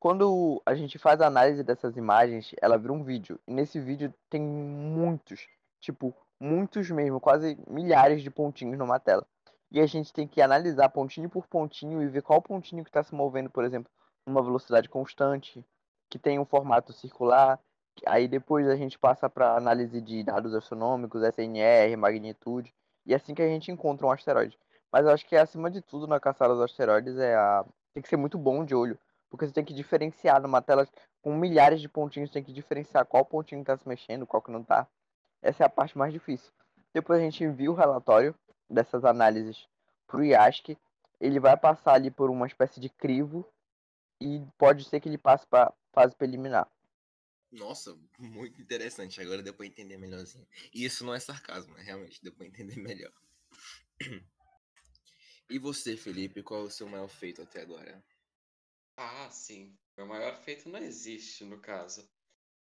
Quando 0.00 0.60
a 0.66 0.74
gente 0.74 0.98
faz 0.98 1.20
a 1.20 1.28
análise 1.28 1.62
dessas 1.62 1.96
imagens, 1.96 2.52
ela 2.60 2.76
vira 2.76 2.92
um 2.92 3.04
vídeo. 3.04 3.38
E 3.46 3.52
nesse 3.52 3.78
vídeo 3.78 4.12
tem 4.28 4.42
muitos, 4.42 5.46
tipo, 5.78 6.12
muitos 6.40 6.90
mesmo, 6.90 7.20
quase 7.20 7.56
milhares 7.68 8.22
de 8.22 8.30
pontinhos 8.30 8.76
numa 8.76 8.98
tela. 8.98 9.24
E 9.70 9.80
a 9.80 9.86
gente 9.86 10.12
tem 10.12 10.26
que 10.26 10.42
analisar 10.42 10.88
pontinho 10.88 11.30
por 11.30 11.46
pontinho 11.46 12.02
e 12.02 12.08
ver 12.08 12.22
qual 12.22 12.42
pontinho 12.42 12.82
que 12.82 12.90
está 12.90 13.04
se 13.04 13.14
movendo, 13.14 13.50
por 13.50 13.64
exemplo, 13.64 13.92
numa 14.26 14.42
velocidade 14.42 14.88
constante, 14.88 15.64
que 16.10 16.18
tem 16.18 16.40
um 16.40 16.44
formato 16.44 16.92
circular. 16.92 17.60
Aí 18.06 18.28
depois 18.28 18.68
a 18.68 18.76
gente 18.76 18.98
passa 18.98 19.28
para 19.28 19.56
análise 19.56 20.00
de 20.00 20.22
dados 20.22 20.54
astronômicos, 20.54 21.22
SNR, 21.22 21.96
magnitude, 21.96 22.74
e 23.06 23.12
é 23.12 23.16
assim 23.16 23.34
que 23.34 23.42
a 23.42 23.48
gente 23.48 23.70
encontra 23.70 24.06
um 24.06 24.10
asteroide. 24.10 24.58
Mas 24.92 25.04
eu 25.04 25.12
acho 25.12 25.26
que 25.26 25.36
acima 25.36 25.70
de 25.70 25.80
tudo 25.80 26.06
na 26.06 26.20
caçada 26.20 26.54
dos 26.54 26.62
asteroides 26.62 27.18
é 27.18 27.34
a 27.34 27.64
tem 27.94 28.02
que 28.02 28.08
ser 28.08 28.16
muito 28.16 28.38
bom 28.38 28.64
de 28.64 28.74
olho, 28.74 28.98
porque 29.28 29.46
você 29.46 29.52
tem 29.52 29.64
que 29.64 29.74
diferenciar 29.74 30.40
numa 30.40 30.62
tela 30.62 30.86
com 31.20 31.34
milhares 31.34 31.80
de 31.80 31.88
pontinhos, 31.88 32.30
tem 32.30 32.44
que 32.44 32.52
diferenciar 32.52 33.04
qual 33.04 33.24
pontinho 33.24 33.60
está 33.60 33.76
se 33.76 33.88
mexendo, 33.88 34.26
qual 34.26 34.40
que 34.40 34.50
não 34.50 34.60
está. 34.60 34.86
Essa 35.42 35.64
é 35.64 35.66
a 35.66 35.70
parte 35.70 35.98
mais 35.98 36.12
difícil. 36.12 36.52
Depois 36.94 37.18
a 37.18 37.22
gente 37.22 37.42
envia 37.42 37.70
o 37.70 37.74
relatório 37.74 38.34
dessas 38.70 39.04
análises 39.04 39.66
para 40.06 40.18
o 40.18 40.24
IASC. 40.24 40.76
Ele 41.20 41.40
vai 41.40 41.56
passar 41.56 41.94
ali 41.94 42.10
por 42.10 42.30
uma 42.30 42.46
espécie 42.46 42.80
de 42.80 42.88
crivo 42.88 43.44
e 44.20 44.44
pode 44.56 44.84
ser 44.84 45.00
que 45.00 45.08
ele 45.08 45.18
passe 45.18 45.46
para 45.46 45.72
fase 45.92 46.14
preliminar. 46.14 46.68
Nossa, 47.50 47.98
muito 48.18 48.60
interessante. 48.60 49.20
Agora 49.20 49.42
deu 49.42 49.54
para 49.54 49.66
entender 49.66 49.96
melhorzinho. 49.96 50.46
E 50.72 50.84
isso 50.84 51.04
não 51.04 51.14
é 51.14 51.20
sarcasmo, 51.20 51.76
é 51.78 51.82
realmente 51.82 52.22
deu 52.22 52.32
para 52.32 52.46
entender 52.46 52.76
melhor. 52.80 53.12
E 55.50 55.58
você, 55.58 55.96
Felipe, 55.96 56.42
qual 56.42 56.62
é 56.62 56.64
o 56.64 56.70
seu 56.70 56.86
maior 56.86 57.08
feito 57.08 57.40
até 57.40 57.62
agora? 57.62 58.04
Ah, 58.96 59.30
sim. 59.30 59.74
Meu 59.96 60.06
maior 60.06 60.36
feito 60.42 60.68
não 60.68 60.78
existe, 60.78 61.44
no 61.44 61.58
caso. 61.60 62.06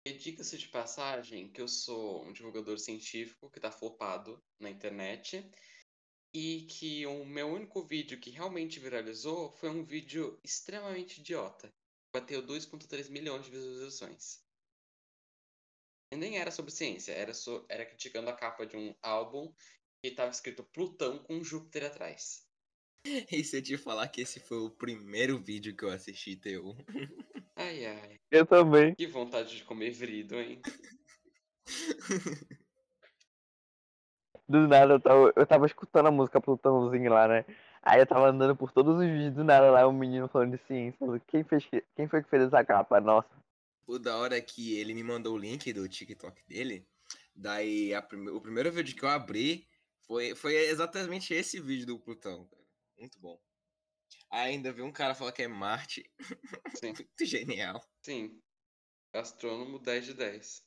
E 0.07 0.13
diga-se 0.13 0.57
de 0.57 0.69
passagem 0.69 1.51
que 1.51 1.61
eu 1.61 1.67
sou 1.67 2.25
um 2.25 2.33
divulgador 2.33 2.79
científico 2.79 3.51
que 3.51 3.59
tá 3.59 3.73
flopado 3.73 4.41
na 4.61 4.71
internet 4.71 5.51
e 6.33 6.67
que 6.71 7.05
o 7.07 7.25
meu 7.25 7.49
único 7.49 7.83
vídeo 7.83 8.21
que 8.21 8.31
realmente 8.31 8.79
viralizou 8.79 9.51
foi 9.51 9.69
um 9.69 9.85
vídeo 9.85 10.39
extremamente 10.45 11.21
idiota. 11.21 11.75
Bateu 12.13 12.41
2.3 12.41 13.11
milhões 13.11 13.47
de 13.47 13.51
visualizações. 13.51 14.46
E 16.11 16.17
nem 16.17 16.39
era 16.39 16.51
sobre 16.51 16.71
ciência, 16.71 17.13
era, 17.13 17.35
so, 17.35 17.65
era 17.69 17.85
criticando 17.85 18.31
a 18.31 18.33
capa 18.33 18.65
de 18.65 18.77
um 18.77 18.95
álbum 19.03 19.53
que 20.01 20.09
estava 20.09 20.31
escrito 20.31 20.63
Plutão 20.63 21.19
com 21.19 21.43
Júpiter 21.43 21.85
atrás. 21.85 22.47
E 23.31 23.45
se 23.45 23.59
eu 23.59 23.63
te 23.63 23.79
falar 23.79 24.09
que 24.09 24.23
esse 24.23 24.41
foi 24.41 24.59
o 24.59 24.71
primeiro 24.71 25.39
vídeo 25.39 25.77
que 25.77 25.85
eu 25.85 25.91
assisti 25.91 26.35
teu? 26.35 26.75
Ai, 27.55 27.87
ai. 27.87 28.21
Eu 28.31 28.45
também. 28.45 28.95
Que 28.95 29.07
vontade 29.07 29.57
de 29.57 29.65
comer 29.65 29.91
vrido, 29.91 30.35
hein? 30.35 30.61
Do 34.47 34.69
nada 34.69 34.95
eu 34.95 35.01
tava, 35.01 35.33
eu 35.35 35.47
tava 35.47 35.67
escutando 35.67 36.07
a 36.09 36.11
música 36.11 36.41
Plutãozinho 36.41 37.11
lá, 37.11 37.27
né? 37.27 37.45
Aí 37.83 38.01
eu 38.01 38.07
tava 38.07 38.29
andando 38.29 38.55
por 38.55 38.71
todos 38.73 38.99
os 38.99 39.05
vídeos, 39.05 39.35
do 39.35 39.43
nada 39.45 39.71
lá, 39.71 39.89
um 39.89 39.93
menino 39.93 40.29
falando 40.29 40.57
de 40.57 40.63
ciência. 40.67 40.99
Falando, 40.99 41.21
quem, 41.27 41.45
fez, 41.45 41.67
quem 41.95 42.07
foi 42.09 42.23
que 42.23 42.29
fez 42.29 42.43
essa 42.43 42.65
capa? 42.65 43.01
Nossa. 43.01 43.29
O 43.87 43.99
da 43.99 44.17
hora 44.17 44.37
é 44.37 44.41
que 44.41 44.77
ele 44.79 44.93
me 44.95 45.03
mandou 45.03 45.35
o 45.35 45.39
link 45.39 45.73
do 45.73 45.89
TikTok 45.89 46.43
dele. 46.47 46.87
Daí 47.35 47.95
a 47.95 48.03
prime... 48.03 48.31
o 48.31 48.41
primeiro 48.41 48.73
vídeo 48.73 48.97
que 48.97 49.05
eu 49.05 49.09
abri 49.09 49.69
foi, 50.07 50.35
foi 50.35 50.57
exatamente 50.57 51.33
esse 51.35 51.61
vídeo 51.61 51.87
do 51.87 51.99
Plutão. 51.99 52.49
Muito 52.99 53.19
bom. 53.21 53.41
Ainda 54.31 54.73
vi 54.73 54.83
um 54.83 54.93
cara 54.93 55.15
falar 55.15 55.33
que 55.33 55.43
é 55.43 55.49
Marte. 55.49 56.11
Sim. 56.83 56.93
Muito 56.93 57.25
genial. 57.25 57.81
Sim. 58.03 58.41
Astrônomo 59.13 59.79
10 59.79 60.07
de 60.07 60.15
10. 60.15 60.67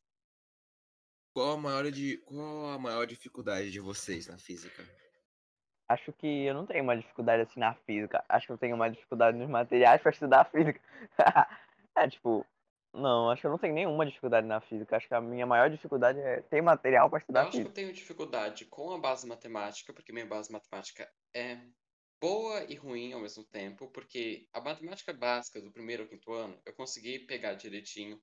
Qual 1.33 1.51
a 1.51 1.57
maior, 1.57 1.91
de... 1.91 2.17
Qual 2.19 2.67
a 2.67 2.79
maior 2.79 3.05
dificuldade 3.05 3.71
de 3.71 3.79
vocês 3.79 4.27
na 4.27 4.38
física? 4.38 4.83
Acho 5.88 6.13
que 6.13 6.27
eu 6.27 6.53
não 6.53 6.65
tenho 6.65 6.83
uma 6.83 6.95
dificuldade 6.95 7.43
assim 7.43 7.59
na 7.59 7.73
física. 7.73 8.23
Acho 8.29 8.47
que 8.47 8.53
eu 8.53 8.57
tenho 8.57 8.77
mais 8.77 8.93
dificuldade 8.93 9.38
nos 9.38 9.49
materiais 9.49 10.01
para 10.01 10.11
estudar 10.11 10.45
física. 10.45 10.79
é 11.95 12.09
tipo, 12.09 12.45
não, 12.93 13.29
acho 13.29 13.41
que 13.41 13.48
eu 13.48 13.51
não 13.51 13.58
tenho 13.60 13.74
nenhuma 13.74 14.05
dificuldade 14.05 14.48
na 14.48 14.62
física. 14.62 14.98
Acho 14.98 15.08
que 15.08 15.13
a 15.13 15.22
minha 15.22 15.46
maior 15.46 15.69
dificuldade 15.69 16.19
é 16.19 16.41
ter 16.43 16.62
material 16.62 17.10
para 17.10 17.19
Eu 17.19 17.22
estudar 17.22 17.43
acho 17.43 17.62
que 17.62 17.67
eu 17.67 17.72
física. 17.72 17.74
tenho 17.74 17.93
dificuldade 17.93 18.65
com 18.65 18.91
a 18.91 19.00
base 19.00 19.25
matemática, 19.27 19.93
porque 19.93 20.12
minha 20.12 20.25
base 20.25 20.51
matemática 20.51 21.12
é 21.34 21.60
boa 22.22 22.63
e 22.69 22.75
ruim 22.75 23.13
ao 23.13 23.22
mesmo 23.22 23.43
tempo, 23.46 23.89
porque 23.91 24.48
a 24.53 24.62
matemática 24.62 25.13
básica 25.13 25.62
do 25.62 25.72
primeiro 25.72 26.03
ao 26.03 26.10
quinto 26.10 26.34
ano 26.34 26.62
eu 26.65 26.74
consegui 26.74 27.19
pegar 27.19 27.53
direitinho. 27.55 28.22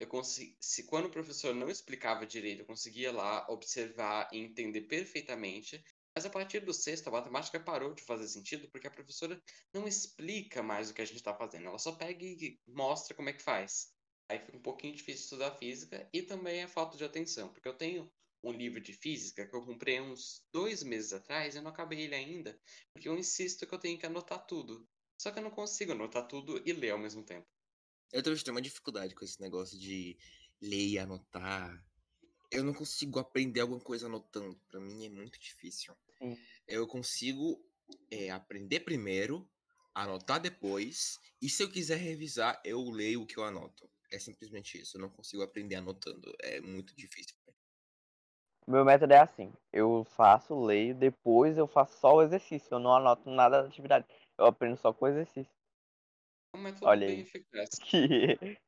Eu 0.00 0.06
consegui, 0.08 0.56
se 0.60 0.86
quando 0.86 1.06
o 1.06 1.10
professor 1.10 1.54
não 1.54 1.68
explicava 1.68 2.26
direito, 2.26 2.60
eu 2.60 2.66
conseguia 2.66 3.12
lá 3.12 3.46
observar 3.48 4.28
e 4.32 4.38
entender 4.38 4.82
perfeitamente. 4.82 5.82
Mas 6.14 6.26
a 6.26 6.30
partir 6.30 6.60
do 6.60 6.72
sexto, 6.72 7.08
a 7.08 7.12
matemática 7.12 7.60
parou 7.60 7.94
de 7.94 8.02
fazer 8.04 8.28
sentido 8.28 8.68
porque 8.70 8.86
a 8.88 8.90
professora 8.90 9.40
não 9.72 9.86
explica 9.88 10.62
mais 10.62 10.90
o 10.90 10.94
que 10.94 11.02
a 11.02 11.04
gente 11.04 11.16
está 11.16 11.34
fazendo. 11.34 11.66
Ela 11.68 11.78
só 11.78 11.92
pega 11.92 12.24
e 12.24 12.58
mostra 12.66 13.14
como 13.16 13.28
é 13.28 13.32
que 13.32 13.42
faz. 13.42 13.92
Aí 14.28 14.38
fica 14.38 14.56
um 14.56 14.62
pouquinho 14.62 14.94
difícil 14.94 15.24
estudar 15.24 15.52
física 15.52 16.08
e 16.12 16.22
também 16.22 16.62
a 16.62 16.68
falta 16.68 16.98
de 16.98 17.04
atenção, 17.04 17.48
porque 17.48 17.66
eu 17.66 17.74
tenho 17.74 18.10
um 18.42 18.52
livro 18.52 18.80
de 18.80 18.92
física 18.92 19.46
que 19.46 19.54
eu 19.54 19.64
comprei 19.64 20.00
uns 20.00 20.44
dois 20.52 20.82
meses 20.82 21.12
atrás 21.12 21.54
e 21.54 21.58
eu 21.58 21.62
não 21.62 21.70
acabei 21.70 22.02
ele 22.02 22.14
ainda, 22.14 22.58
porque 22.92 23.08
eu 23.08 23.16
insisto 23.16 23.66
que 23.66 23.74
eu 23.74 23.78
tenho 23.78 23.98
que 23.98 24.06
anotar 24.06 24.46
tudo. 24.46 24.86
Só 25.20 25.32
que 25.32 25.38
eu 25.38 25.42
não 25.42 25.50
consigo 25.50 25.92
anotar 25.92 26.28
tudo 26.28 26.62
e 26.64 26.72
ler 26.72 26.90
ao 26.90 26.98
mesmo 26.98 27.24
tempo. 27.24 27.46
Eu 28.12 28.22
também 28.22 28.38
tenho 28.38 28.54
uma 28.54 28.62
dificuldade 28.62 29.14
com 29.14 29.24
esse 29.24 29.40
negócio 29.40 29.78
de 29.78 30.16
ler 30.60 30.86
e 30.86 30.98
anotar. 30.98 31.84
Eu 32.50 32.64
não 32.64 32.72
consigo 32.72 33.18
aprender 33.18 33.60
alguma 33.60 33.80
coisa 33.80 34.06
anotando. 34.06 34.58
Pra 34.68 34.80
mim 34.80 35.04
é 35.04 35.08
muito 35.08 35.38
difícil. 35.40 35.94
Sim. 36.18 36.38
Eu 36.66 36.86
consigo 36.86 37.60
é, 38.10 38.30
aprender 38.30 38.80
primeiro, 38.80 39.48
anotar 39.94 40.40
depois, 40.40 41.18
e 41.42 41.48
se 41.48 41.62
eu 41.62 41.70
quiser 41.70 41.98
revisar, 41.98 42.60
eu 42.64 42.88
leio 42.90 43.22
o 43.22 43.26
que 43.26 43.36
eu 43.36 43.44
anoto. 43.44 43.90
É 44.10 44.18
simplesmente 44.18 44.80
isso. 44.80 44.96
Eu 44.96 45.02
não 45.02 45.10
consigo 45.10 45.42
aprender 45.42 45.76
anotando. 45.76 46.32
É 46.40 46.60
muito 46.60 46.94
difícil. 46.96 47.36
Meu 48.66 48.84
método 48.84 49.14
é 49.14 49.18
assim: 49.18 49.52
eu 49.72 50.04
faço, 50.04 50.58
leio, 50.60 50.94
depois 50.94 51.56
eu 51.56 51.66
faço 51.66 51.98
só 51.98 52.16
o 52.16 52.22
exercício. 52.22 52.74
Eu 52.74 52.78
não 52.78 52.94
anoto 52.94 53.30
nada 53.30 53.62
da 53.62 53.68
atividade. 53.68 54.06
Eu 54.36 54.46
aprendo 54.46 54.76
só 54.76 54.92
com 54.92 55.06
o 55.06 55.08
exercício. 55.08 55.52
É 56.54 56.58
um 56.58 56.60
método 56.60 56.86
Olha 56.86 57.06
bem 57.06 57.16
aí. 57.16 57.22
eficaz. 57.22 57.70
Que 57.82 58.38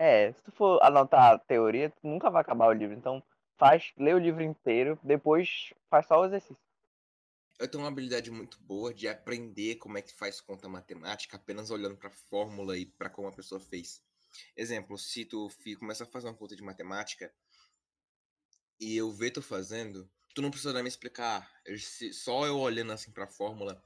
é, 0.00 0.32
se 0.32 0.42
tu 0.42 0.50
for 0.52 0.82
anotar 0.82 1.34
a 1.34 1.38
teoria, 1.38 1.90
tu 1.90 2.06
nunca 2.06 2.28
vai 2.28 2.42
acabar 2.42 2.66
o 2.66 2.72
livro. 2.72 2.96
Então, 2.96 3.22
faz, 3.56 3.92
lê 3.96 4.12
o 4.14 4.18
livro 4.18 4.42
inteiro, 4.42 4.98
depois 5.02 5.72
faz 5.88 6.06
só 6.06 6.20
o 6.20 6.24
exercício. 6.24 6.58
Eu 7.60 7.70
tenho 7.70 7.84
uma 7.84 7.90
habilidade 7.90 8.30
muito 8.30 8.58
boa 8.62 8.92
de 8.92 9.06
aprender 9.06 9.76
como 9.76 9.98
é 9.98 10.02
que 10.02 10.14
faz 10.14 10.40
conta 10.40 10.66
matemática 10.66 11.36
apenas 11.36 11.70
olhando 11.70 11.96
para 11.96 12.08
a 12.08 12.12
fórmula 12.30 12.76
e 12.76 12.86
para 12.86 13.10
como 13.10 13.28
a 13.28 13.32
pessoa 13.32 13.60
fez. 13.60 14.02
Exemplo, 14.56 14.96
se 14.98 15.24
tu 15.24 15.48
começa 15.78 16.04
a 16.04 16.06
fazer 16.06 16.28
uma 16.28 16.34
conta 16.34 16.54
de 16.56 16.62
matemática 16.62 17.32
e 18.78 18.96
eu 18.96 19.12
ver 19.12 19.30
tu 19.30 19.42
fazendo, 19.42 20.10
tu 20.34 20.40
não 20.42 20.50
precisa 20.50 20.82
me 20.82 20.88
explicar. 20.88 21.50
Eu- 21.64 21.78
se- 21.78 22.12
só 22.12 22.46
eu 22.46 22.58
olhando 22.58 22.92
assim 22.92 23.10
para 23.10 23.24
a 23.24 23.28
fórmula 23.28 23.82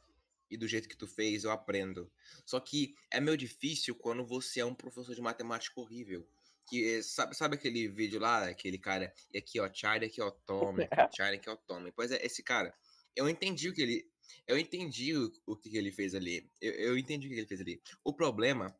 e 0.50 0.56
do 0.56 0.68
jeito 0.68 0.88
que 0.88 0.96
tu 0.96 1.06
fez, 1.08 1.44
eu 1.44 1.50
aprendo. 1.50 2.10
Só 2.46 2.60
que 2.60 2.94
é 3.10 3.20
meio 3.20 3.36
difícil 3.36 3.94
quando 3.94 4.24
você 4.24 4.60
é 4.60 4.64
um 4.64 4.74
professor 4.74 5.14
de 5.14 5.20
matemática 5.20 5.80
horrível. 5.80 6.26
Que 6.66 6.96
é- 6.96 7.02
sabe, 7.02 7.34
sabe 7.36 7.56
aquele 7.56 7.88
vídeo 7.88 8.18
lá, 8.20 8.48
aquele 8.48 8.78
cara, 8.78 9.12
e 9.32 9.38
aqui 9.38 9.60
ó, 9.60 9.70
Charlie, 9.72 10.08
aqui 10.08 10.20
ó, 10.22 10.30
Tommy, 10.30 10.86
Charlie, 11.16 11.38
aqui 11.38 11.50
ó, 11.50 11.56
Tommy. 11.56 11.92
Pois 11.92 12.10
é, 12.10 12.24
esse 12.24 12.42
cara, 12.42 12.74
eu 13.16 13.28
entendi 13.28 13.68
o 13.68 13.74
que 13.74 13.82
ele. 13.82 14.10
Eu 14.46 14.58
entendi 14.58 15.14
o, 15.16 15.30
o 15.46 15.56
que 15.56 15.76
ele 15.76 15.90
fez 15.92 16.14
ali. 16.14 16.50
Eu, 16.60 16.72
eu 16.72 16.98
entendi 16.98 17.26
o 17.26 17.30
que 17.30 17.36
ele 17.36 17.46
fez 17.46 17.60
ali. 17.60 17.82
O 18.02 18.12
problema 18.14 18.74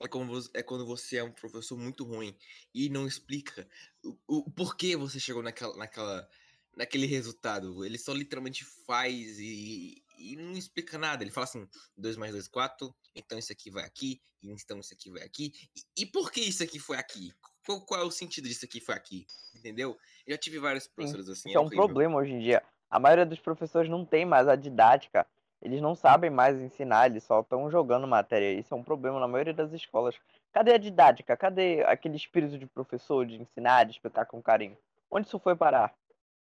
é, 0.00 0.08
como 0.08 0.26
vo- 0.40 0.50
é 0.54 0.62
quando 0.62 0.84
você 0.86 1.16
é 1.16 1.24
um 1.24 1.32
professor 1.32 1.78
muito 1.78 2.04
ruim 2.04 2.36
e 2.74 2.88
não 2.88 3.06
explica 3.06 3.68
o, 4.04 4.16
o 4.26 4.50
porquê 4.50 4.96
você 4.96 5.18
chegou 5.18 5.42
naquela, 5.42 5.76
naquela, 5.76 6.28
naquele 6.76 7.06
resultado. 7.06 7.84
Ele 7.84 7.98
só 7.98 8.12
literalmente 8.12 8.64
faz 8.64 9.38
e, 9.38 10.02
e 10.18 10.36
não 10.36 10.52
explica 10.52 10.98
nada. 10.98 11.22
Ele 11.24 11.30
fala 11.30 11.44
assim: 11.44 11.68
2 11.96 12.16
mais 12.16 12.32
2, 12.32 12.48
4, 12.48 12.94
então 13.14 13.38
isso 13.38 13.52
aqui 13.52 13.70
vai 13.70 13.84
aqui, 13.84 14.20
então 14.42 14.78
isso 14.78 14.92
aqui 14.92 15.10
vai 15.10 15.22
aqui. 15.22 15.52
E, 15.74 16.02
e 16.02 16.06
por 16.06 16.30
que 16.30 16.40
isso 16.40 16.62
aqui 16.62 16.78
foi 16.78 16.96
aqui? 16.98 17.32
Qual, 17.64 17.80
qual 17.84 18.00
é 18.00 18.04
o 18.04 18.10
sentido 18.10 18.46
disso 18.46 18.64
aqui 18.64 18.80
foi 18.80 18.94
aqui? 18.94 19.26
Entendeu? 19.54 19.98
Eu 20.26 20.34
já 20.34 20.38
tive 20.38 20.58
vários 20.58 20.86
professores 20.86 21.28
assim. 21.28 21.48
Isso 21.48 21.58
é 21.58 21.60
um 21.60 21.64
horrível. 21.64 21.86
problema 21.86 22.16
hoje 22.16 22.32
em 22.32 22.40
dia. 22.40 22.62
A 22.88 23.00
maioria 23.00 23.26
dos 23.26 23.40
professores 23.40 23.90
não 23.90 24.04
tem 24.04 24.24
mais 24.24 24.46
a 24.46 24.54
didática 24.54 25.26
Eles 25.62 25.80
não 25.80 25.94
sabem 25.94 26.30
mais 26.30 26.60
ensinar, 26.60 27.06
eles 27.06 27.24
só 27.24 27.40
estão 27.40 27.70
jogando 27.70 28.06
matéria. 28.06 28.58
Isso 28.58 28.74
é 28.74 28.76
um 28.76 28.82
problema 28.82 29.18
na 29.18 29.28
maioria 29.28 29.54
das 29.54 29.72
escolas. 29.72 30.14
Cadê 30.52 30.72
a 30.72 30.78
didática? 30.78 31.36
Cadê 31.36 31.82
aquele 31.84 32.16
espírito 32.16 32.58
de 32.58 32.66
professor, 32.66 33.26
de 33.26 33.36
ensinar, 33.36 33.84
de 33.84 33.92
explicar 33.92 34.26
com 34.26 34.42
carinho? 34.42 34.76
Onde 35.10 35.26
isso 35.26 35.38
foi 35.38 35.56
parar? 35.56 35.94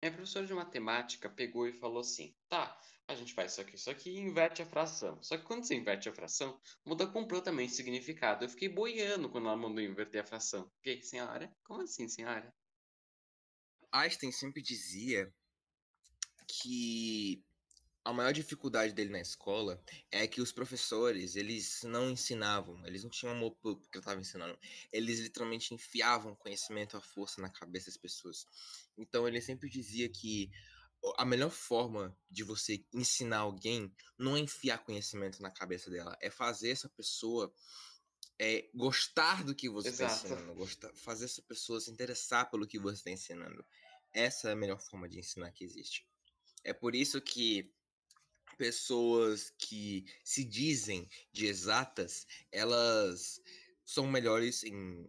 Minha 0.01 0.13
professora 0.13 0.45
de 0.45 0.53
matemática 0.53 1.29
pegou 1.29 1.67
e 1.67 1.73
falou 1.73 2.01
assim: 2.01 2.33
tá, 2.47 2.77
a 3.07 3.15
gente 3.15 3.33
faz 3.33 3.53
isso 3.53 3.61
aqui, 3.61 3.75
isso 3.75 3.89
aqui 3.89 4.09
e 4.11 4.19
inverte 4.19 4.61
a 4.61 4.65
fração. 4.65 5.17
Só 5.23 5.37
que 5.37 5.43
quando 5.43 5.63
você 5.63 5.75
inverte 5.75 6.09
a 6.09 6.13
fração, 6.13 6.59
muda 6.85 7.07
completamente 7.07 7.71
o 7.71 7.75
significado. 7.75 8.45
Eu 8.45 8.49
fiquei 8.49 8.69
boiando 8.69 9.29
quando 9.29 9.47
ela 9.47 9.57
mandou 9.57 9.83
inverter 9.83 10.21
a 10.21 10.25
fração. 10.25 10.69
Fiquei, 10.77 11.01
senhora? 11.01 11.51
Como 11.63 11.81
assim, 11.81 12.07
senhora? 12.07 12.53
Einstein 13.91 14.31
sempre 14.31 14.61
dizia 14.61 15.33
que 16.47 17.43
a 18.07 18.13
maior 18.13 18.31
dificuldade 18.31 18.93
dele 18.93 19.09
na 19.09 19.19
escola 19.19 19.83
é 20.09 20.25
que 20.25 20.39
os 20.39 20.53
professores, 20.53 21.35
eles 21.35 21.83
não 21.83 22.09
ensinavam, 22.09 22.81
eles 22.87 23.03
não 23.03 23.09
tinham 23.09 23.33
amor 23.33 23.51
pelo 23.57 23.81
que 23.81 23.97
eu 23.97 23.99
estava 23.99 24.21
ensinando. 24.21 24.57
Eles 24.93 25.19
literalmente 25.19 25.73
enfiavam 25.73 26.33
conhecimento 26.33 26.95
à 26.95 27.01
força 27.01 27.41
na 27.41 27.49
cabeça 27.49 27.87
das 27.87 27.97
pessoas. 27.97 28.45
Então 28.97 29.27
ele 29.27 29.41
sempre 29.41 29.69
dizia 29.69 30.07
que 30.07 30.49
a 31.17 31.25
melhor 31.25 31.51
forma 31.51 32.17
de 32.31 32.45
você 32.45 32.81
ensinar 32.93 33.39
alguém 33.39 33.93
não 34.17 34.37
é 34.37 34.39
enfiar 34.39 34.77
conhecimento 34.85 35.41
na 35.41 35.51
cabeça 35.51 35.91
dela, 35.91 36.17
é 36.21 36.29
fazer 36.29 36.69
essa 36.69 36.87
pessoa 36.87 37.53
é, 38.39 38.69
gostar 38.73 39.43
do 39.43 39.53
que 39.53 39.67
você 39.67 39.89
está 39.89 40.05
ensinando, 40.05 40.55
gostar, 40.55 40.93
fazer 40.95 41.25
essa 41.25 41.41
pessoa 41.41 41.81
se 41.81 41.91
interessar 41.91 42.49
pelo 42.49 42.65
que 42.65 42.79
você 42.79 42.99
está 42.99 43.11
ensinando. 43.11 43.65
Essa 44.13 44.47
é 44.47 44.53
a 44.53 44.55
melhor 44.55 44.79
forma 44.79 45.09
de 45.09 45.19
ensinar 45.19 45.51
que 45.51 45.65
existe. 45.65 46.07
É 46.63 46.71
por 46.71 46.95
isso 46.95 47.21
que 47.21 47.69
pessoas 48.57 49.51
que 49.57 50.05
se 50.23 50.43
dizem 50.43 51.07
de 51.31 51.45
exatas, 51.45 52.25
elas 52.51 53.39
são 53.85 54.07
melhores 54.07 54.63
em 54.63 55.07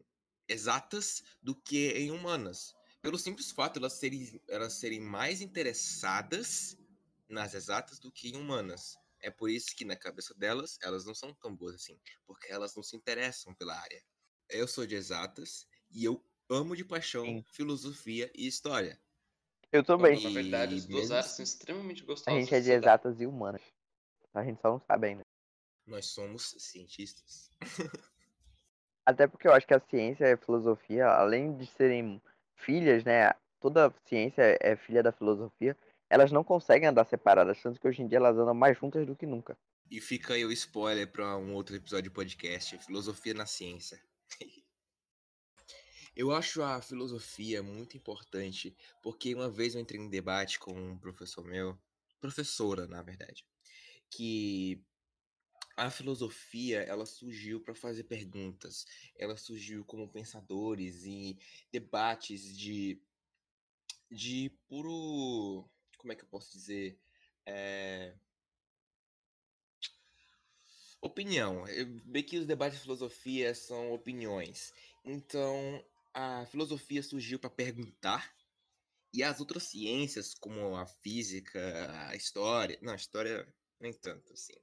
exatas 0.49 1.23
do 1.43 1.55
que 1.55 1.91
em 1.93 2.11
humanas. 2.11 2.75
Pelo 3.03 3.19
simples 3.19 3.51
fato 3.51 3.75
de 3.75 3.79
elas 3.81 3.95
serem, 3.95 4.41
elas 4.49 4.75
serem 4.75 5.01
mais 5.01 5.41
interessadas 5.41 6.77
nas 7.29 7.55
exatas 7.55 7.99
do 7.99 8.13
que 8.13 8.29
em 8.29 8.37
humanas. 8.37 8.97
É 9.21 9.31
por 9.31 9.51
isso 9.51 9.75
que 9.75 9.85
na 9.85 9.97
cabeça 9.97 10.35
delas, 10.35 10.79
elas 10.83 11.05
não 11.05 11.15
são 11.15 11.35
tão 11.35 11.55
boas 11.55 11.75
assim, 11.75 11.99
porque 12.27 12.53
elas 12.53 12.75
não 12.75 12.83
se 12.83 12.97
interessam 12.97 13.55
pela 13.55 13.79
área. 13.79 14.03
Eu 14.49 14.69
sou 14.69 14.87
de 14.87 14.95
exatas 14.95 15.67
e 15.91 16.05
eu 16.05 16.25
amo 16.49 16.77
de 16.77 16.85
paixão 16.85 17.25
Sim. 17.25 17.45
filosofia 17.53 18.31
e 18.35 18.47
história. 18.47 19.01
Eu 19.71 19.85
também. 19.85 20.23
Na 20.23 20.31
verdade, 20.31 20.75
os 20.75 20.87
duas 20.87 21.11
áreas 21.11 21.33
são 21.33 21.43
extremamente 21.43 22.03
gostosas. 22.05 22.35
A 22.35 22.41
gente 22.41 22.55
é 22.55 22.61
de 22.61 22.71
exatas 22.71 23.21
e 23.21 23.27
humanas. 23.27 23.63
A 24.33 24.45
gente 24.45 24.61
só 24.61 24.71
não 24.71 24.81
sabe 24.81 25.09
ainda. 25.09 25.27
Nós 25.87 26.07
somos 26.07 26.55
cientistas. 26.59 27.51
Até 29.05 29.27
porque 29.27 29.49
eu 29.49 29.53
acho 29.53 29.67
que 29.67 29.75
a 29.75 29.81
ciência 29.81 30.27
e 30.27 30.33
a 30.33 30.37
filosofia, 30.37 31.07
além 31.07 31.57
de 31.57 31.67
serem 31.67 32.21
filhas, 32.55 33.05
né? 33.05 33.33
Toda 33.61 33.93
ciência 34.07 34.59
é 34.61 34.77
filha 34.77 35.03
da 35.03 35.13
filosofia. 35.13 35.77
Elas 36.11 36.31
não 36.31 36.45
conseguem 36.45 36.89
andar 36.89 37.05
separadas, 37.07 37.61
tanto 37.61 37.81
que 37.81 37.89
hoje 37.89 38.03
em 38.03 38.09
dia 38.09 38.19
elas 38.19 38.37
andam 38.37 38.55
mais 38.55 38.79
juntas 38.79 39.07
do 39.07 39.17
que 39.17 39.27
nunca. 39.27 39.57
E 39.91 40.01
fica 40.01 40.35
aí 40.35 40.45
o 40.45 40.53
spoiler 40.53 41.11
para 41.11 41.37
um 41.37 41.55
outro 41.55 41.75
episódio 41.75 42.05
de 42.05 42.11
podcast, 42.11 42.79
Filosofia 42.79 43.35
na 43.35 43.47
Ciência. 43.47 44.01
Eu 46.19 46.33
acho 46.33 46.61
a 46.65 46.83
filosofia 46.83 47.63
muito 47.63 47.97
importante, 47.97 48.77
porque 49.05 49.33
uma 49.37 49.49
vez 49.49 49.77
eu 49.77 49.81
entrei 49.81 50.01
em 50.01 50.11
debate 50.11 50.59
com 50.59 50.73
um 50.73 50.99
professor 50.99 51.45
meu, 51.45 51.79
professora, 52.21 52.89
na 52.89 53.01
verdade, 53.01 53.47
que 54.11 54.85
a 55.77 55.89
filosofia 55.89 56.81
ela 56.81 57.07
surgiu 57.07 57.61
para 57.61 57.73
fazer 57.73 58.03
perguntas, 58.03 58.85
ela 59.17 59.37
surgiu 59.37 59.85
como 59.85 60.09
pensadores 60.09 61.05
e 61.05 61.39
debates 61.71 62.59
de 62.59 63.01
de 64.11 64.51
puro, 64.67 65.71
como 65.99 66.13
é 66.13 66.17
que 66.17 66.25
eu 66.25 66.29
posso 66.29 66.51
dizer, 66.51 66.99
é... 67.47 68.17
opinião. 71.01 71.63
Bem 72.07 72.25
que 72.25 72.39
os 72.39 72.47
debates 72.47 72.79
de 72.79 72.83
filosofia 72.83 73.55
são 73.55 73.93
opiniões. 73.93 74.73
Então, 75.05 75.85
a 76.15 76.47
filosofia 76.47 77.03
surgiu 77.03 77.39
para 77.39 77.51
perguntar 77.51 78.35
e 79.13 79.23
as 79.23 79.41
outras 79.41 79.65
ciências, 79.65 80.35
como 80.35 80.77
a 80.77 80.87
física, 80.87 82.09
a 82.09 82.17
história, 82.17 82.79
não, 82.83 82.93
a 82.93 82.97
história 82.97 83.47
nem 83.81 83.93
tanto 83.93 84.33
assim, 84.33 84.55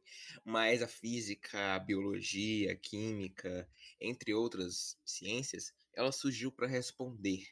mas 0.43 0.81
a 0.81 0.88
física, 0.88 1.75
a 1.75 1.79
biologia, 1.79 2.73
a 2.73 2.75
química, 2.75 3.69
entre 3.99 4.34
outras 4.34 4.97
ciências, 5.05 5.73
ela 5.93 6.12
surgiu 6.12 6.51
para 6.51 6.67
responder. 6.67 7.47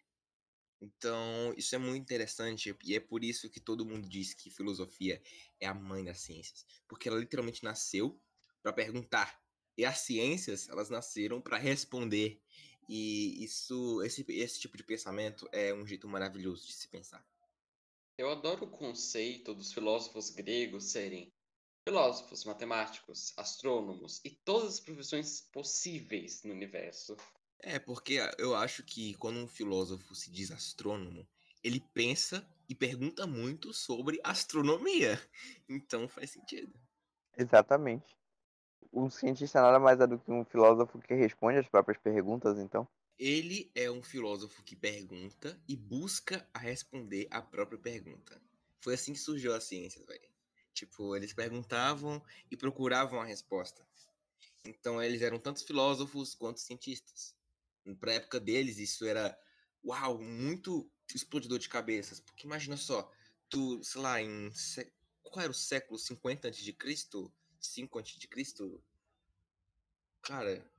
Então, 0.82 1.54
isso 1.56 1.74
é 1.74 1.78
muito 1.78 2.02
interessante 2.04 2.76
e 2.84 2.96
é 2.96 3.00
por 3.00 3.24
isso 3.24 3.50
que 3.50 3.62
todo 3.62 3.86
mundo 3.86 4.08
diz 4.08 4.34
que 4.34 4.50
filosofia 4.50 5.22
é 5.60 5.66
a 5.66 5.74
mãe 5.74 6.04
das 6.04 6.20
ciências, 6.20 6.66
porque 6.88 7.08
ela 7.08 7.20
literalmente 7.20 7.64
nasceu 7.64 8.22
para 8.62 8.74
perguntar. 8.74 9.42
E 9.78 9.86
as 9.86 10.00
ciências, 10.00 10.68
elas 10.70 10.90
nasceram 10.90 11.42
para 11.42 11.58
responder. 11.58 12.42
E 12.88 13.44
isso, 13.44 14.02
esse, 14.04 14.26
esse 14.30 14.60
tipo 14.60 14.78
de 14.78 14.84
pensamento 14.84 15.48
é 15.52 15.74
um 15.74 15.86
jeito 15.86 16.08
maravilhoso 16.08 16.66
de 16.66 16.74
se 16.74 16.88
pensar. 16.88 17.26
Eu 18.18 18.30
adoro 18.30 18.66
o 18.66 18.70
conceito 18.70 19.54
dos 19.54 19.74
filósofos 19.74 20.30
gregos 20.30 20.92
serem 20.92 21.34
filósofos, 21.88 22.46
matemáticos, 22.46 23.34
astrônomos 23.38 24.22
e 24.24 24.30
todas 24.30 24.76
as 24.76 24.80
profissões 24.80 25.42
possíveis 25.52 26.44
no 26.44 26.54
universo. 26.54 27.18
É, 27.60 27.80
porque 27.80 28.20
eu 28.38 28.56
acho 28.56 28.84
que 28.84 29.16
quando 29.16 29.40
um 29.40 29.48
filósofo 29.48 30.14
se 30.14 30.30
diz 30.30 30.52
astrônomo, 30.52 31.28
ele 31.64 31.80
pensa 31.94 32.48
e 32.70 32.76
pergunta 32.76 33.26
muito 33.26 33.74
sobre 33.74 34.20
astronomia. 34.24 35.20
Então 35.68 36.08
faz 36.08 36.32
sentido. 36.32 36.74
Exatamente 37.38 38.16
um 38.94 39.10
cientista 39.10 39.62
nada 39.62 39.80
mais 39.80 40.00
é 40.00 40.08
do 40.08 40.20
que 40.20 40.32
um 40.32 40.46
filósofo 40.46 41.00
que 41.00 41.14
responde 41.14 41.58
as 41.58 41.68
próprias 41.68 41.98
perguntas, 41.98 42.58
então? 42.60 42.88
Ele 43.18 43.72
é 43.76 43.90
um 43.90 44.04
filósofo 44.04 44.64
que 44.64 44.76
pergunta 44.76 45.60
e 45.68 45.76
busca 45.76 46.48
a 46.54 46.60
responder 46.60 47.28
a 47.32 47.42
própria 47.42 47.80
pergunta. 47.80 48.42
Foi 48.80 48.94
assim 48.94 49.14
que 49.14 49.20
surgiu 49.20 49.54
a 49.56 49.62
ciência, 49.62 50.06
velho. 50.06 50.30
Tipo, 50.74 51.16
eles 51.16 51.34
perguntavam 51.34 52.22
e 52.52 52.58
procuravam 52.58 53.22
a 53.22 53.26
resposta. 53.26 53.86
Então 54.66 55.02
eles 55.02 55.22
eram 55.22 55.40
tantos 55.40 55.64
filósofos 55.64 56.34
quanto 56.34 56.60
cientistas. 56.60 57.36
Pra 58.00 58.14
época 58.14 58.40
deles, 58.40 58.78
isso 58.78 59.06
era, 59.06 59.38
uau, 59.84 60.20
muito 60.22 60.90
explodidor 61.14 61.60
de 61.60 61.70
cabeças. 61.70 62.20
Porque 62.20 62.48
imagina 62.48 62.78
só, 62.78 63.12
tu, 63.50 63.84
sei 63.84 64.02
lá, 64.02 64.22
em. 64.22 64.52
Qual 65.22 65.44
era 65.44 65.52
o 65.52 65.56
século 65.56 65.98
50 65.98 66.48
a.C.? 66.48 66.76
5 67.64 68.00
a.C.? 68.00 68.84
Cara, 70.22 70.70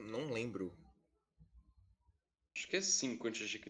não 0.00 0.32
lembro. 0.32 0.76
Acho 2.56 2.68
que 2.68 2.76
é 2.76 2.82
5 2.82 3.28
a.C. 3.28 3.60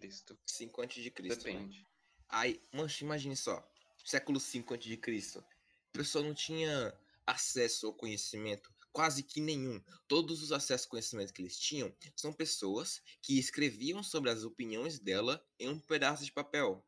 5 0.47 0.83
a.C. 0.83 1.11
Depende. 1.11 1.79
Né? 1.79 1.87
Aí, 2.29 2.63
mancha, 2.73 3.05
imagine 3.05 3.37
só. 3.37 3.67
Século 4.05 4.41
5 4.41 4.75
a.C. 4.75 5.39
A 5.39 5.99
pessoa 5.99 6.25
não 6.25 6.35
tinha 6.35 6.93
acesso 7.27 7.87
ao 7.87 7.95
conhecimento, 7.95 8.75
quase 8.93 9.23
que 9.23 9.41
nenhum. 9.41 9.81
Todos 10.09 10.43
os 10.43 10.51
acessos 10.51 10.87
ao 10.87 10.91
conhecimento 10.91 11.33
que 11.33 11.43
eles 11.43 11.59
tinham 11.59 11.95
são 12.17 12.33
pessoas 12.33 13.01
que 13.23 13.39
escreviam 13.39 14.03
sobre 14.03 14.31
as 14.31 14.43
opiniões 14.43 14.99
dela 14.99 15.45
em 15.59 15.69
um 15.69 15.79
pedaço 15.79 16.25
de 16.25 16.33
papel. 16.33 16.85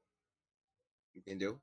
Entendeu? 1.14 1.62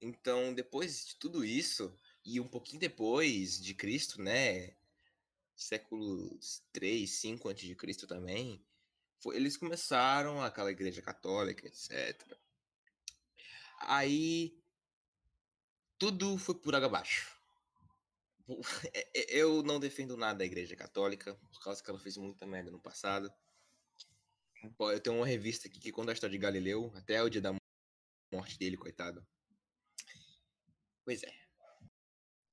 Então, 0.00 0.54
depois 0.54 1.06
de 1.06 1.16
tudo 1.16 1.44
isso, 1.44 1.94
e 2.26 2.40
um 2.40 2.48
pouquinho 2.48 2.80
depois 2.80 3.60
de 3.60 3.72
Cristo, 3.72 4.20
né? 4.20 4.74
Século 5.54 6.38
3, 6.72 7.08
5 7.08 7.48
antes 7.48 7.66
de 7.66 7.74
Cristo 7.76 8.06
também, 8.06 8.60
foi, 9.20 9.36
eles 9.36 9.56
começaram 9.56 10.42
aquela 10.42 10.72
igreja 10.72 11.00
católica, 11.00 11.66
etc. 11.66 12.36
Aí 13.78 14.60
tudo 15.98 16.36
foi 16.36 16.56
por 16.56 16.74
água 16.74 16.88
abaixo. 16.88 17.34
É, 18.94 19.08
é, 19.12 19.36
eu 19.36 19.60
não 19.64 19.80
defendo 19.80 20.16
nada 20.16 20.38
da 20.38 20.44
igreja 20.44 20.76
católica, 20.76 21.34
por 21.50 21.60
causa 21.60 21.82
que 21.82 21.90
ela 21.90 21.98
fez 21.98 22.16
muita 22.16 22.46
merda 22.46 22.70
no 22.70 22.78
passado. 22.78 23.32
Eu 24.78 25.00
tenho 25.00 25.16
uma 25.16 25.26
revista 25.26 25.66
aqui 25.66 25.80
que 25.80 25.90
conta 25.90 26.12
a 26.12 26.14
história 26.14 26.30
de 26.30 26.38
Galileu, 26.38 26.92
até 26.94 27.20
o 27.20 27.28
dia 27.28 27.40
da 27.40 27.52
morte 28.32 28.56
dele, 28.56 28.76
coitado. 28.76 29.26
Pois 31.04 31.24
é 31.24 31.45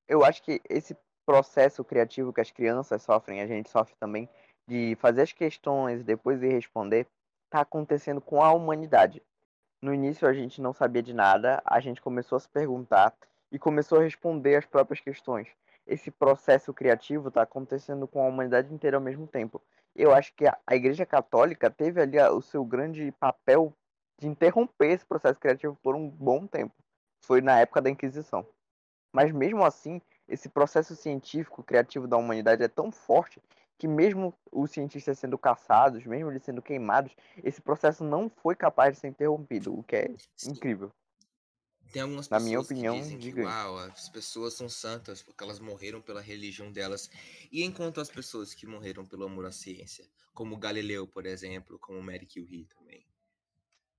eu 0.08 0.24
acho 0.24 0.42
que 0.44 0.62
esse 0.70 0.96
processo 1.26 1.84
criativo 1.84 2.34
que 2.34 2.42
as 2.42 2.52
crianças 2.52 3.02
sofrem, 3.02 3.42
a 3.42 3.48
gente 3.48 3.70
sofre 3.70 3.96
também, 4.00 4.30
de 4.68 4.96
fazer 5.00 5.22
as 5.22 5.32
questões 5.32 6.02
e 6.02 6.04
depois 6.04 6.42
ir 6.42 6.50
responder, 6.50 7.08
está 7.46 7.62
acontecendo 7.62 8.22
com 8.22 8.42
a 8.44 8.52
humanidade. 8.52 9.22
No 9.82 9.94
início 9.94 10.28
a 10.28 10.34
gente 10.34 10.62
não 10.62 10.74
sabia 10.74 11.04
de 11.04 11.14
nada, 11.14 11.62
a 11.66 11.80
gente 11.80 12.02
começou 12.02 12.38
a 12.38 12.40
se 12.40 12.50
perguntar 12.50 13.14
e 13.52 13.60
começou 13.60 14.00
a 14.00 14.04
responder 14.04 14.56
às 14.56 14.66
próprias 14.66 15.00
questões. 15.00 15.48
Esse 15.86 16.10
processo 16.10 16.74
criativo 16.74 17.28
está 17.28 17.42
acontecendo 17.42 18.08
com 18.08 18.24
a 18.24 18.28
humanidade 18.28 18.74
inteira 18.74 18.98
ao 18.98 19.04
mesmo 19.04 19.28
tempo. 19.28 19.62
Eu 19.96 20.14
acho 20.14 20.34
que 20.34 20.48
a, 20.48 20.58
Igreja 20.72 21.06
Católica 21.06 21.70
teve 21.70 22.02
ali 22.02 22.18
o 22.20 22.42
seu 22.42 22.64
grande 22.64 23.12
papel 23.20 23.74
de 24.20 24.28
interromper 24.28 24.92
esse 24.92 25.06
processo 25.06 25.40
criativo 25.40 25.78
por 25.84 25.96
um 25.96 26.10
bom 26.10 26.48
tempo. 26.48 26.74
Foi 27.22 27.42
na 27.42 27.60
época 27.60 27.82
da 27.82 27.90
Inquisição. 27.90 28.46
Mas 29.14 29.32
mesmo 29.32 29.64
assim, 29.64 30.02
esse 30.28 30.50
processo 30.50 30.96
científico 30.96 31.64
criativo 31.64 32.08
da 32.08 32.18
humanidade 32.18 32.64
é 32.64 32.68
tão 32.68 32.92
forte 32.92 33.40
que 33.78 33.88
mesmo 33.88 34.34
os 34.52 34.72
cientistas 34.72 35.20
sendo 35.20 35.38
caçados, 35.38 36.06
mesmo 36.06 36.32
eles 36.32 36.44
sendo 36.44 36.62
queimados, 36.62 37.16
esse 37.44 37.62
processo 37.62 38.04
não 38.04 38.30
foi 38.30 38.56
capaz 38.56 38.96
de 38.96 39.02
ser 39.02 39.08
interrompido, 39.10 39.78
o 39.78 39.84
que 39.84 39.96
é 39.96 40.12
Sim. 40.36 40.52
incrível. 40.52 40.92
Tem 41.92 42.02
algumas 42.02 42.28
Na 42.28 42.40
minha 42.40 42.60
opinião, 42.60 42.96
que 42.96 43.02
dizem 43.02 43.20
que 43.20 43.42
uau, 43.42 43.78
as 43.78 44.10
pessoas 44.10 44.56
são 44.56 44.68
santas 44.68 45.22
porque 45.22 45.44
elas 45.44 45.60
morreram 45.60 46.02
pela 46.02 46.22
religião 46.22 46.72
delas. 46.72 47.08
E 47.52 47.64
enquanto 47.64 48.02
as 48.02 48.10
pessoas 48.10 48.54
que 48.56 48.66
morreram 48.66 49.06
pelo 49.06 49.26
amor 49.26 49.46
à 49.46 49.52
ciência, 49.52 50.10
como 50.34 50.58
Galileu, 50.58 51.08
por 51.08 51.28
exemplo, 51.28 51.78
como 51.78 52.02
Mary 52.02 52.26
Curie 52.26 52.66
também. 52.66 53.06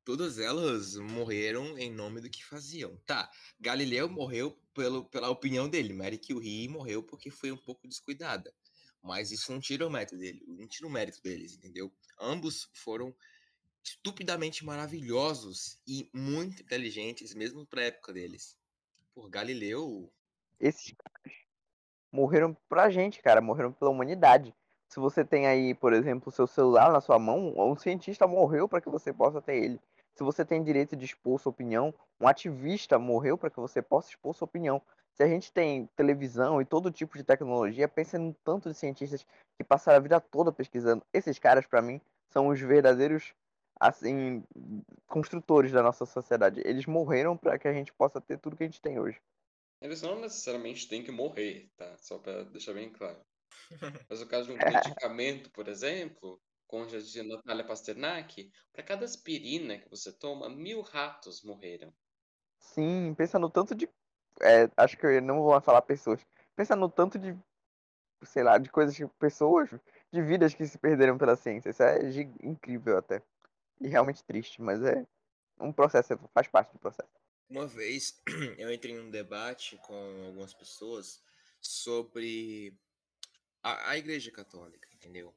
Todas 0.05 0.39
elas 0.39 0.97
morreram 0.97 1.79
em 1.79 1.91
nome 1.91 2.21
do 2.21 2.29
que 2.29 2.45
faziam. 2.45 2.95
Tá, 3.07 3.31
Galileu 3.59 4.09
morreu 4.09 4.59
pelo, 4.75 5.05
pela 5.05 5.31
opinião 5.31 5.69
dele, 5.69 5.95
Mary 5.95 6.19
Curie 6.19 6.69
morreu 6.69 7.03
porque 7.03 7.31
foi 7.31 7.51
um 7.51 7.57
pouco 7.57 7.89
descuidada. 7.89 8.55
Mas 9.03 9.31
isso 9.31 9.53
não 9.53 9.61
tira 9.61 9.87
o 9.87 9.91
mérito 9.91 10.17
dele, 10.17 10.45
não 10.47 10.67
tira 10.67 10.87
o 10.87 10.91
mérito 10.91 11.23
deles, 11.23 11.55
entendeu? 11.55 11.93
Ambos 12.21 12.69
foram 12.73 13.15
estupidamente 13.83 14.65
maravilhosos 14.65 15.79
e 15.87 16.09
muito 16.13 16.63
inteligentes, 16.63 17.35
mesmo 17.35 17.67
pra 17.67 17.85
época 17.85 18.13
deles. 18.13 18.59
Por 19.15 19.29
Galileu. 19.29 20.11
Esses 20.59 20.95
caras 20.97 21.45
morreram 22.11 22.57
pra 22.69 22.91
gente, 22.91 23.21
cara, 23.21 23.41
morreram 23.41 23.73
pela 23.73 23.91
humanidade. 23.91 24.55
Se 24.89 25.01
você 25.01 25.25
tem 25.25 25.47
aí, 25.47 25.75
por 25.75 25.93
exemplo, 25.93 26.29
o 26.29 26.33
seu 26.33 26.47
celular 26.47 26.93
na 26.93 27.01
sua 27.01 27.19
mão, 27.19 27.53
um 27.57 27.77
cientista 27.77 28.27
morreu 28.27 28.69
para 28.69 28.81
que 28.81 28.89
você 28.89 29.13
possa 29.13 29.43
ter 29.43 29.57
ele. 29.57 29.81
Se 30.15 30.23
você 30.23 30.45
tem 30.45 30.63
direito 30.63 30.97
de 30.97 31.05
expor 31.05 31.41
sua 31.41 31.51
opinião, 31.51 31.93
um 32.21 32.29
ativista 32.29 32.99
morreu 32.99 33.37
para 33.37 33.51
que 33.51 33.59
você 33.59 33.83
possa 33.83 34.11
expor 34.11 34.35
sua 34.35 34.47
opinião. 34.47 34.81
Se 35.15 35.23
a 35.23 35.29
gente 35.29 35.53
tem 35.53 35.87
televisão 35.97 36.61
e 36.61 36.65
todo 36.65 36.91
tipo 36.91 37.17
de 37.17 37.25
tecnologia, 37.25 37.89
pensa 37.89 38.19
no 38.19 38.35
tanto 38.45 38.69
de 38.69 38.77
cientistas 38.77 39.27
que 39.57 39.65
passaram 39.65 39.99
a 39.99 40.01
vida 40.01 40.21
toda 40.21 40.53
pesquisando. 40.53 41.05
Esses 41.13 41.39
caras, 41.39 41.67
para 41.67 41.83
mim, 41.83 42.01
são 42.31 42.49
os 42.49 42.61
verdadeiros 42.61 43.33
assim 43.79 44.43
construtores 45.07 45.73
da 45.73 45.83
nossa 45.83 46.07
sociedade. 46.07 46.63
Eles 46.65 46.87
morreram 46.87 47.37
para 47.37 47.59
que 47.59 47.69
a 47.69 47.73
gente 47.73 47.93
possa 47.93 48.21
ter 48.21 48.39
tudo 48.39 48.57
que 48.57 48.65
a 48.65 48.67
gente 48.67 48.81
tem 48.81 48.99
hoje. 48.99 49.21
Eles 49.81 50.03
não 50.03 50.21
necessariamente 50.21 50.89
têm 50.89 51.03
que 51.03 51.13
morrer, 51.13 51.69
tá? 51.77 51.97
Só 51.99 52.19
para 52.19 52.45
deixar 52.45 52.73
bem 52.73 52.91
claro. 52.91 53.19
Mas 54.09 54.21
no 54.21 54.27
caso 54.27 54.47
de 54.47 54.53
um 54.53 54.57
medicamento, 54.99 55.51
por 55.51 55.69
exemplo, 55.69 56.41
como 56.75 56.89
já 56.89 56.99
dizia 56.99 57.23
Natália 57.23 57.65
Pasternak, 57.65 58.51
para 58.73 58.83
cada 58.83 59.05
aspirina 59.05 59.79
que 59.79 59.89
você 59.89 60.13
toma, 60.13 60.49
mil 60.49 60.81
ratos 60.81 61.41
morreram. 61.45 61.95
Sim, 62.59 63.15
pensa 63.17 63.39
no 63.39 63.49
tanto 63.49 63.77
de 63.77 63.89
é, 64.41 64.69
acho 64.77 64.99
que 64.99 65.07
eu 65.07 65.23
não 65.23 65.41
vou 65.41 65.61
falar 65.61 65.83
pessoas. 65.83 66.27
Pensa 66.57 66.75
no 66.75 66.91
tanto 66.91 67.17
de, 67.17 67.39
sei 68.25 68.43
lá, 68.43 68.59
de 68.59 68.69
coisas, 68.71 68.93
de 68.97 69.07
pessoas, 69.21 69.71
de 70.13 70.21
vidas 70.21 70.53
que 70.53 70.67
se 70.67 70.77
perderam 70.77 71.17
pela 71.17 71.37
ciência. 71.37 71.71
Isso 71.71 71.85
é 71.85 72.01
incrível 72.43 72.99
até. 72.99 73.23
E 73.81 73.87
realmente 73.87 74.25
triste, 74.25 74.61
mas 74.61 74.83
é 74.83 75.07
um 75.61 75.73
processo, 75.73 76.19
faz 76.35 76.49
parte 76.49 76.73
do 76.73 76.81
processo. 76.81 77.13
Uma 77.49 77.69
vez 77.69 78.21
eu 78.59 78.73
entrei 78.73 78.97
num 78.97 79.13
debate 79.13 79.79
com 79.87 80.25
algumas 80.27 80.53
pessoas 80.53 81.23
sobre 81.61 82.77
a, 83.63 83.91
a 83.91 83.97
Igreja 83.97 84.33
Católica, 84.33 84.89
entendeu? 84.93 85.33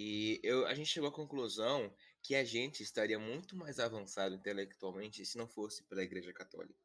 E 0.00 0.38
eu, 0.44 0.64
a 0.64 0.74
gente 0.74 0.90
chegou 0.90 1.08
à 1.08 1.12
conclusão 1.12 1.92
que 2.22 2.36
a 2.36 2.44
gente 2.44 2.84
estaria 2.84 3.18
muito 3.18 3.56
mais 3.56 3.80
avançado 3.80 4.32
intelectualmente 4.32 5.26
se 5.26 5.36
não 5.36 5.48
fosse 5.48 5.82
pela 5.88 6.04
Igreja 6.04 6.32
Católica. 6.32 6.78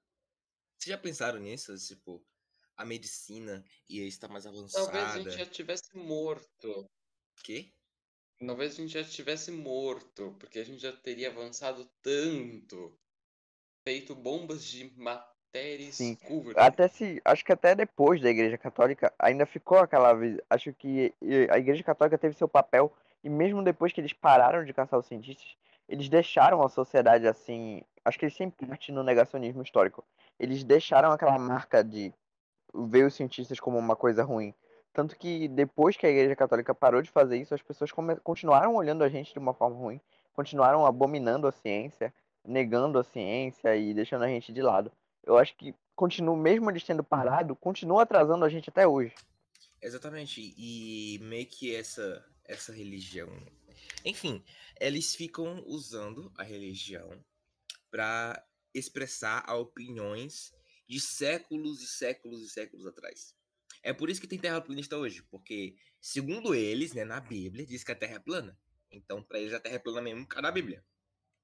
Vocês 0.79 0.91
já 0.91 0.97
pensaram 0.97 1.39
nisso? 1.39 1.77
Tipo, 1.77 2.25
a 2.75 2.83
medicina 2.83 3.63
ia 3.87 4.07
estar 4.07 4.27
mais 4.29 4.47
avançada. 4.47 4.91
Talvez 4.91 5.11
a 5.11 5.29
gente 5.29 5.37
já 5.37 5.45
tivesse 5.45 5.95
morto. 5.95 6.89
Quê? 7.43 7.71
Talvez 8.39 8.73
a 8.73 8.75
gente 8.77 8.93
já 8.93 9.01
estivesse 9.01 9.51
morto, 9.51 10.35
porque 10.39 10.57
a 10.57 10.63
gente 10.63 10.81
já 10.81 10.91
teria 10.91 11.29
avançado 11.29 11.87
tanto. 12.01 12.99
Feito 13.87 14.15
bombas 14.15 14.65
de 14.65 14.89
matéria 15.53 15.91
Sim. 15.91 16.17
Até 16.55 16.87
se. 16.87 17.21
Acho 17.23 17.45
que 17.45 17.53
até 17.53 17.75
depois 17.75 18.21
da 18.21 18.29
Igreja 18.29 18.57
Católica 18.57 19.13
ainda 19.19 19.45
ficou 19.45 19.77
aquela. 19.77 20.13
Acho 20.49 20.73
que 20.73 21.13
a 21.49 21.57
Igreja 21.57 21.83
Católica 21.83 22.17
teve 22.17 22.35
seu 22.35 22.47
papel. 22.47 22.91
E 23.23 23.29
mesmo 23.29 23.63
depois 23.63 23.93
que 23.93 24.01
eles 24.01 24.11
pararam 24.11 24.65
de 24.65 24.73
caçar 24.73 24.99
os 24.99 25.05
cientistas, 25.05 25.55
eles 25.87 26.09
deixaram 26.09 26.61
a 26.61 26.67
sociedade 26.67 27.25
assim. 27.27 27.81
Acho 28.03 28.19
que 28.19 28.25
eles 28.25 28.35
sempre 28.35 28.67
partem 28.67 28.93
no 28.93 29.01
negacionismo 29.01 29.61
histórico 29.61 30.03
eles 30.39 30.63
deixaram 30.63 31.11
aquela 31.11 31.37
marca 31.37 31.83
de 31.83 32.13
ver 32.73 33.05
os 33.05 33.13
cientistas 33.13 33.59
como 33.59 33.77
uma 33.77 33.95
coisa 33.95 34.23
ruim. 34.23 34.53
Tanto 34.91 35.17
que 35.17 35.47
depois 35.47 35.97
que 35.97 36.05
a 36.05 36.09
Igreja 36.09 36.35
Católica 36.35 36.73
parou 36.75 37.01
de 37.01 37.09
fazer 37.09 37.37
isso, 37.37 37.53
as 37.53 37.61
pessoas 37.61 37.91
continuaram 38.23 38.75
olhando 38.75 39.03
a 39.03 39.09
gente 39.09 39.33
de 39.33 39.39
uma 39.39 39.53
forma 39.53 39.75
ruim, 39.75 39.99
continuaram 40.33 40.85
abominando 40.85 41.47
a 41.47 41.51
ciência, 41.51 42.13
negando 42.45 42.99
a 42.99 43.03
ciência 43.03 43.75
e 43.75 43.93
deixando 43.93 44.23
a 44.23 44.27
gente 44.27 44.51
de 44.53 44.61
lado. 44.61 44.91
Eu 45.23 45.37
acho 45.37 45.55
que 45.55 45.73
continua, 45.95 46.35
mesmo 46.35 46.69
eles 46.69 46.83
tendo 46.83 47.03
parado, 47.03 47.55
continua 47.55 48.03
atrasando 48.03 48.43
a 48.43 48.49
gente 48.49 48.69
até 48.69 48.87
hoje. 48.87 49.13
Exatamente. 49.81 50.53
E 50.57 51.19
meio 51.21 51.45
que 51.45 51.75
essa 51.75 52.25
essa 52.45 52.73
religião, 52.73 53.29
enfim, 54.03 54.43
eles 54.79 55.15
ficam 55.15 55.63
usando 55.65 56.31
a 56.37 56.43
religião 56.43 57.23
para 57.89 58.45
expressar 58.73 59.49
opiniões 59.55 60.53
de 60.87 60.99
séculos 60.99 61.81
e 61.81 61.87
séculos 61.87 62.41
e 62.41 62.49
séculos 62.49 62.85
atrás. 62.85 63.35
É 63.81 63.93
por 63.93 64.09
isso 64.09 64.19
que 64.19 64.27
tem 64.27 64.39
terraplanista 64.39 64.97
hoje, 64.97 65.21
porque, 65.23 65.75
segundo 66.01 66.53
eles, 66.53 66.93
né, 66.93 67.03
na 67.03 67.19
Bíblia, 67.19 67.65
diz 67.65 67.83
que 67.83 67.91
a 67.91 67.95
Terra 67.95 68.15
é 68.15 68.19
plana. 68.19 68.57
Então, 68.91 69.21
para 69.23 69.39
eles, 69.39 69.53
a 69.53 69.59
Terra 69.59 69.75
é 69.75 69.79
plana 69.79 70.01
mesmo, 70.01 70.27
cada 70.27 70.51
Bíblia. 70.51 70.83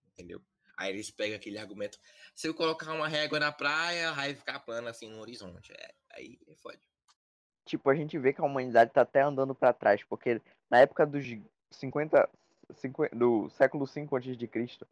Entendeu? 0.08 0.42
Aí 0.80 0.94
eles 0.94 1.12
pegam 1.12 1.36
aquele 1.36 1.60
argumento: 1.60 2.00
se 2.34 2.48
eu 2.48 2.54
colocar 2.54 2.94
uma 2.94 3.10
régua 3.10 3.38
na 3.38 3.52
praia, 3.52 4.14
vai 4.14 4.34
ficar 4.34 4.62
plana 4.62 4.90
assim 4.90 5.10
no 5.10 5.20
horizonte. 5.20 5.74
É, 5.74 5.94
aí 6.14 6.40
é 6.48 6.56
fode. 6.56 6.80
Tipo, 7.66 7.90
a 7.90 7.96
gente 7.96 8.18
vê 8.18 8.32
que 8.32 8.40
a 8.40 8.46
humanidade 8.46 8.92
tá 8.92 9.02
até 9.02 9.22
andando 9.22 9.54
para 9.54 9.74
trás, 9.74 10.02
porque 10.06 10.42
na 10.72 10.80
época 10.80 11.06
dos 11.06 11.26
50, 11.70 12.30
50 12.74 13.16
do 13.16 13.50
século 13.50 13.86
5 13.86 14.16
antes 14.16 14.38
de 14.38 14.48
Cristo, 14.48 14.88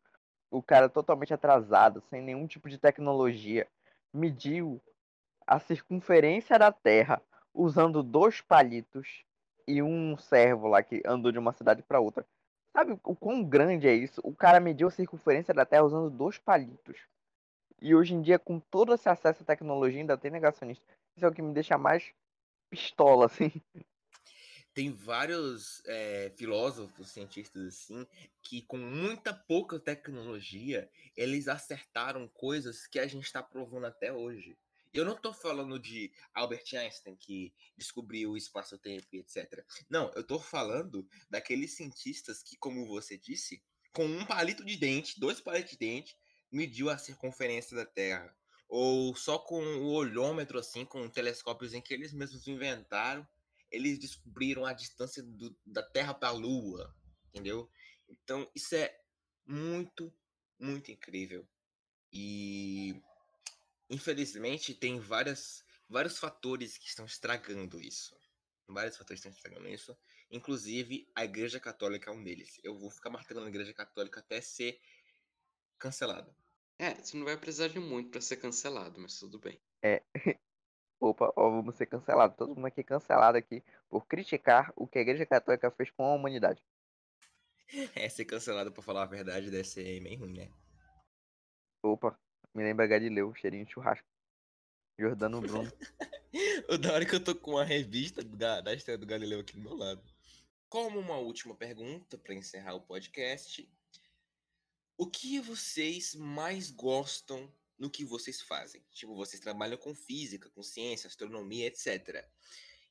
o 0.51 0.61
cara 0.61 0.89
totalmente 0.89 1.33
atrasado, 1.33 2.03
sem 2.09 2.21
nenhum 2.21 2.45
tipo 2.45 2.69
de 2.69 2.77
tecnologia, 2.77 3.65
mediu 4.13 4.81
a 5.47 5.57
circunferência 5.57 6.59
da 6.59 6.71
Terra 6.71 7.21
usando 7.53 8.03
dois 8.03 8.41
palitos 8.41 9.23
e 9.65 9.81
um 9.81 10.17
servo 10.17 10.67
lá 10.67 10.83
que 10.83 11.01
andou 11.05 11.31
de 11.31 11.39
uma 11.39 11.53
cidade 11.53 11.81
para 11.81 12.01
outra. 12.01 12.25
Sabe 12.77 12.91
o 13.03 13.15
quão 13.15 13.43
grande 13.43 13.87
é 13.87 13.95
isso? 13.95 14.21
O 14.23 14.35
cara 14.35 14.59
mediu 14.59 14.87
a 14.87 14.91
circunferência 14.91 15.51
da 15.51 15.65
Terra 15.65 15.83
usando 15.83 16.11
dois 16.11 16.37
palitos. 16.37 16.95
E 17.81 17.95
hoje 17.95 18.13
em 18.13 18.21
dia, 18.21 18.37
com 18.37 18.59
todo 18.59 18.93
esse 18.93 19.09
acesso 19.09 19.41
à 19.41 19.45
tecnologia, 19.47 19.99
ainda 19.99 20.15
tem 20.15 20.29
negacionista. 20.29 20.85
Isso 21.15 21.25
é 21.25 21.27
o 21.27 21.33
que 21.33 21.41
me 21.41 21.55
deixa 21.55 21.75
mais 21.75 22.13
pistola, 22.69 23.25
assim 23.33 23.51
tem 24.75 24.91
vários 24.91 25.81
é, 25.87 26.31
filósofos, 26.37 27.09
cientistas 27.09 27.65
assim, 27.65 28.05
que 28.43 28.61
com 28.61 28.77
muita 28.77 29.33
pouca 29.33 29.79
tecnologia, 29.79 30.87
eles 31.15 31.47
acertaram 31.47 32.27
coisas 32.27 32.85
que 32.85 32.99
a 32.99 33.07
gente 33.07 33.25
está 33.25 33.41
provando 33.41 33.87
até 33.87 34.13
hoje. 34.13 34.55
Eu 34.93 35.05
não 35.05 35.13
estou 35.13 35.33
falando 35.33 35.79
de 35.79 36.11
Albert 36.33 36.65
Einstein, 36.73 37.15
que 37.15 37.53
descobriu 37.77 38.31
o 38.31 38.37
espaço-tempo 38.37 39.07
e 39.13 39.19
etc. 39.19 39.63
Não, 39.89 40.11
eu 40.15 40.21
estou 40.21 40.39
falando 40.39 41.07
daqueles 41.29 41.75
cientistas 41.75 42.41
que, 42.41 42.57
como 42.57 42.87
você 42.87 43.17
disse, 43.17 43.63
com 43.93 44.05
um 44.05 44.25
palito 44.25 44.65
de 44.65 44.77
dente, 44.77 45.19
dois 45.19 45.39
palitos 45.41 45.71
de 45.71 45.77
dente, 45.77 46.17
mediu 46.51 46.89
a 46.89 46.97
circunferência 46.97 47.75
da 47.75 47.85
Terra. 47.85 48.35
Ou 48.69 49.15
só 49.15 49.39
com 49.39 49.61
o 49.61 49.93
olhômetro, 49.93 50.59
assim, 50.59 50.85
com 50.85 51.09
telescópios 51.09 51.73
em 51.73 51.81
que 51.81 51.93
eles 51.93 52.13
mesmos 52.13 52.47
inventaram 52.47 53.27
eles 53.71 53.99
descobriram 53.99 54.65
a 54.65 54.73
distância 54.73 55.21
do, 55.23 55.55
da 55.65 55.83
Terra 55.83 56.13
para 56.13 56.29
a 56.29 56.31
Lua, 56.31 56.93
entendeu? 57.29 57.69
Então, 58.07 58.49
isso 58.55 58.75
é 58.75 58.97
muito, 59.45 60.13
muito 60.59 60.91
incrível. 60.91 61.47
E, 62.11 63.01
infelizmente, 63.89 64.73
tem 64.73 64.99
várias, 64.99 65.63
vários 65.89 66.17
fatores 66.17 66.77
que 66.77 66.87
estão 66.87 67.05
estragando 67.05 67.79
isso. 67.79 68.15
Vários 68.67 68.97
fatores 68.97 69.19
estão 69.19 69.31
estragando 69.31 69.67
isso. 69.69 69.97
Inclusive, 70.29 71.09
a 71.15 71.23
Igreja 71.23 71.59
Católica 71.59 72.11
é 72.11 72.13
um 72.13 72.23
deles. 72.23 72.59
Eu 72.63 72.77
vou 72.77 72.89
ficar 72.89 73.09
martelando 73.09 73.47
a 73.47 73.49
Igreja 73.49 73.73
Católica 73.73 74.19
até 74.19 74.41
ser 74.41 74.79
cancelada. 75.79 76.35
É, 76.77 76.93
você 76.93 77.17
não 77.17 77.25
vai 77.25 77.37
precisar 77.37 77.69
de 77.69 77.79
muito 77.79 78.11
para 78.11 78.21
ser 78.21 78.37
cancelado, 78.37 78.99
mas 78.99 79.17
tudo 79.17 79.39
bem. 79.39 79.59
É. 79.81 80.03
Opa, 80.99 81.31
ó, 81.35 81.49
vamos 81.49 81.75
ser 81.75 81.85
cancelados. 81.85 82.35
Todo 82.37 82.55
mundo 82.55 82.67
aqui 82.67 82.83
cancelado 82.83 83.37
aqui 83.37 83.63
por 83.89 84.05
criticar 84.05 84.73
o 84.75 84.87
que 84.87 84.97
a 84.99 85.01
Igreja 85.01 85.25
Católica 85.25 85.71
fez 85.71 85.89
com 85.91 86.03
a 86.03 86.15
humanidade. 86.15 86.61
É, 87.95 88.07
ser 88.07 88.23
cancelado 88.23 88.71
pra 88.71 88.81
falar 88.81 89.03
a 89.03 89.07
verdade 89.07 89.51
deve 89.51 89.65
ser 89.65 89.99
meio 89.99 90.19
ruim, 90.19 90.37
né? 90.37 90.49
Opa, 91.83 92.17
me 92.53 92.63
lembra 92.63 92.87
Galileu, 92.87 93.33
cheirinho 93.35 93.65
de 93.65 93.71
churrasco. 93.71 94.07
Jordano 94.99 95.39
Bruno. 95.41 95.71
o 96.69 96.77
da 96.77 96.93
hora 96.93 97.05
que 97.05 97.15
eu 97.15 97.23
tô 97.23 97.35
com 97.35 97.57
a 97.57 97.63
revista 97.63 98.23
da, 98.23 98.61
da 98.61 98.73
história 98.73 98.97
do 98.97 99.05
Galileu 99.05 99.41
aqui 99.41 99.53
do 99.53 99.61
meu 99.61 99.75
lado. 99.75 100.03
Como 100.69 100.99
uma 100.99 101.17
última 101.17 101.55
pergunta 101.55 102.17
para 102.17 102.33
encerrar 102.33 102.73
o 102.73 102.81
podcast, 102.81 103.69
o 104.97 105.07
que 105.07 105.39
vocês 105.39 106.15
mais 106.15 106.71
gostam 106.71 107.51
no 107.77 107.89
que 107.89 108.03
vocês 108.03 108.41
fazem? 108.41 108.83
Tipo, 108.91 109.15
vocês 109.15 109.39
trabalham 109.39 109.77
com 109.77 109.93
física, 109.93 110.49
com 110.49 110.63
ciência, 110.63 111.07
astronomia, 111.07 111.67
etc. 111.67 112.27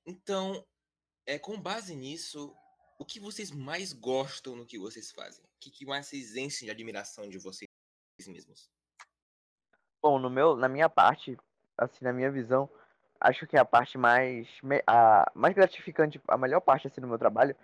Então, 0.07 0.65
é 1.27 1.39
com 1.39 1.61
base 1.61 1.95
nisso, 1.97 2.57
o 2.99 3.05
que 3.05 3.19
vocês 3.19 3.51
mais 3.51 3.93
gostam 3.93 4.55
no 4.55 4.65
que 4.65 4.79
vocês 4.79 5.11
fazem? 5.11 5.45
O 5.45 5.59
que, 5.59 5.71
que 5.71 5.85
mais 5.85 6.07
vocês 6.07 6.37
enchem 6.37 6.67
de 6.67 6.71
admiração 6.71 7.29
de 7.29 7.39
vocês 7.39 7.69
mesmos? 8.27 8.71
Bom, 10.03 10.19
no 10.19 10.31
meu, 10.31 10.57
na 10.57 10.69
minha 10.69 10.89
parte, 10.89 11.37
assim, 11.77 12.05
na 12.05 12.13
minha 12.13 12.31
visão, 12.31 12.69
acho 13.21 13.47
que 13.47 13.57
a 13.57 13.65
parte 13.65 13.99
mais, 13.99 14.49
a 14.87 15.31
mais 15.35 15.55
gratificante, 15.55 16.21
a 16.29 16.37
melhor 16.37 16.61
parte 16.61 16.87
assim 16.87 17.01
do 17.01 17.07
meu 17.09 17.19
trabalho 17.19 17.57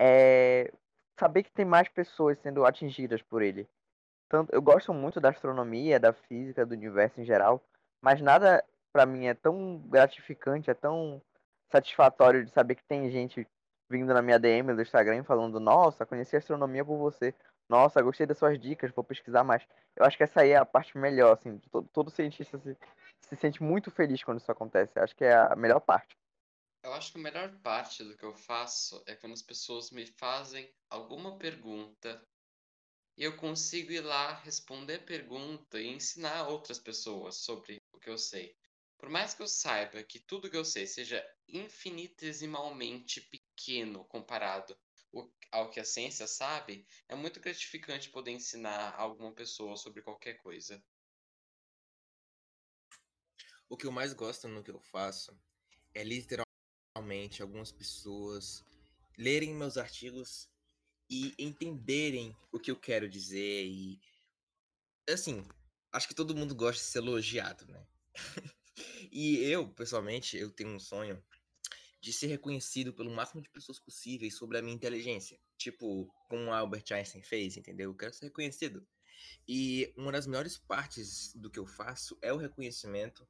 é 0.00 0.72
saber 1.18 1.42
que 1.42 1.52
tem 1.52 1.64
mais 1.64 1.88
pessoas 1.88 2.38
sendo 2.38 2.64
atingidas 2.64 3.22
por 3.22 3.42
ele. 3.42 3.68
Tanto, 4.28 4.54
eu 4.54 4.62
gosto 4.62 4.94
muito 4.94 5.20
da 5.20 5.30
astronomia, 5.30 6.00
da 6.00 6.12
física, 6.12 6.64
do 6.64 6.72
universo 6.72 7.20
em 7.20 7.24
geral, 7.24 7.62
mas 8.00 8.20
nada 8.22 8.64
para 8.92 9.04
mim 9.04 9.26
é 9.26 9.34
tão 9.34 9.78
gratificante, 9.86 10.70
é 10.70 10.74
tão 10.74 11.20
satisfatório 11.70 12.44
de 12.44 12.50
saber 12.50 12.76
que 12.76 12.84
tem 12.84 13.10
gente 13.10 13.46
vindo 13.88 14.14
na 14.14 14.22
minha 14.22 14.38
DM 14.38 14.74
do 14.74 14.82
Instagram 14.82 15.24
falando: 15.24 15.58
Nossa, 15.60 16.06
conheci 16.06 16.36
astronomia 16.36 16.84
por 16.84 16.96
você. 16.96 17.34
Nossa, 17.70 18.02
gostei 18.02 18.26
das 18.26 18.36
suas 18.36 18.60
dicas, 18.60 18.90
vou 18.90 19.04
pesquisar 19.04 19.44
mais. 19.44 19.64
Eu 19.94 20.04
acho 20.04 20.16
que 20.16 20.24
essa 20.24 20.40
aí 20.40 20.50
é 20.50 20.56
a 20.56 20.66
parte 20.66 20.98
melhor, 20.98 21.38
assim. 21.38 21.56
Todo, 21.70 21.88
todo 21.92 22.10
cientista 22.10 22.58
se, 22.58 22.76
se 23.20 23.36
sente 23.36 23.62
muito 23.62 23.92
feliz 23.92 24.24
quando 24.24 24.40
isso 24.40 24.50
acontece. 24.50 24.98
Eu 24.98 25.04
acho 25.04 25.14
que 25.14 25.24
é 25.24 25.36
a 25.36 25.54
melhor 25.54 25.78
parte. 25.78 26.18
Eu 26.82 26.92
acho 26.94 27.12
que 27.12 27.20
a 27.20 27.22
melhor 27.22 27.56
parte 27.62 28.02
do 28.02 28.16
que 28.16 28.24
eu 28.24 28.34
faço 28.34 29.00
é 29.06 29.14
quando 29.14 29.34
as 29.34 29.42
pessoas 29.42 29.92
me 29.92 30.04
fazem 30.04 30.68
alguma 30.90 31.38
pergunta 31.38 32.20
e 33.16 33.22
eu 33.22 33.36
consigo 33.36 33.92
ir 33.92 34.00
lá 34.00 34.34
responder 34.40 34.96
a 34.96 35.04
pergunta 35.04 35.80
e 35.80 35.86
ensinar 35.86 36.48
outras 36.48 36.80
pessoas 36.80 37.36
sobre 37.36 37.80
o 37.92 38.00
que 38.00 38.10
eu 38.10 38.18
sei. 38.18 38.52
Por 38.98 39.08
mais 39.08 39.32
que 39.32 39.42
eu 39.42 39.46
saiba 39.46 40.02
que 40.02 40.18
tudo 40.18 40.50
que 40.50 40.56
eu 40.56 40.64
sei 40.64 40.88
seja 40.88 41.24
infinitesimalmente 41.46 43.20
pequeno 43.20 44.04
comparado 44.06 44.76
ao 45.50 45.70
que 45.70 45.80
a 45.80 45.84
ciência 45.84 46.26
sabe, 46.26 46.86
é 47.08 47.14
muito 47.14 47.40
gratificante 47.40 48.10
poder 48.10 48.30
ensinar 48.30 48.94
alguma 48.96 49.32
pessoa 49.32 49.76
sobre 49.76 50.02
qualquer 50.02 50.34
coisa. 50.34 50.82
O 53.68 53.76
que 53.76 53.86
eu 53.86 53.92
mais 53.92 54.12
gosto 54.12 54.48
no 54.48 54.62
que 54.62 54.70
eu 54.70 54.80
faço 54.80 55.36
é 55.94 56.02
literalmente 56.02 57.42
algumas 57.42 57.72
pessoas 57.72 58.64
lerem 59.18 59.54
meus 59.54 59.76
artigos 59.76 60.48
e 61.08 61.34
entenderem 61.38 62.36
o 62.52 62.58
que 62.58 62.70
eu 62.70 62.78
quero 62.78 63.08
dizer 63.08 63.66
e 63.66 64.00
assim, 65.08 65.44
acho 65.92 66.06
que 66.06 66.14
todo 66.14 66.36
mundo 66.36 66.54
gosta 66.54 66.82
de 66.82 66.88
ser 66.88 66.98
elogiado, 66.98 67.66
né? 67.66 67.86
e 69.10 69.38
eu, 69.38 69.68
pessoalmente, 69.74 70.36
eu 70.36 70.50
tenho 70.50 70.70
um 70.70 70.78
sonho 70.78 71.22
de 72.00 72.12
ser 72.12 72.28
reconhecido 72.28 72.92
pelo 72.92 73.10
máximo 73.10 73.42
de 73.42 73.50
pessoas 73.50 73.78
possíveis 73.78 74.34
sobre 74.34 74.58
a 74.58 74.62
minha 74.62 74.74
inteligência. 74.74 75.38
Tipo, 75.56 76.10
como 76.28 76.52
Albert 76.52 76.84
Einstein 76.92 77.22
fez, 77.22 77.56
entendeu? 77.56 77.90
Eu 77.90 77.96
quero 77.96 78.14
ser 78.14 78.26
reconhecido. 78.26 78.86
E 79.46 79.92
uma 79.96 80.10
das 80.10 80.26
melhores 80.26 80.56
partes 80.56 81.34
do 81.34 81.50
que 81.50 81.58
eu 81.58 81.66
faço 81.66 82.16
é 82.22 82.32
o 82.32 82.38
reconhecimento 82.38 83.28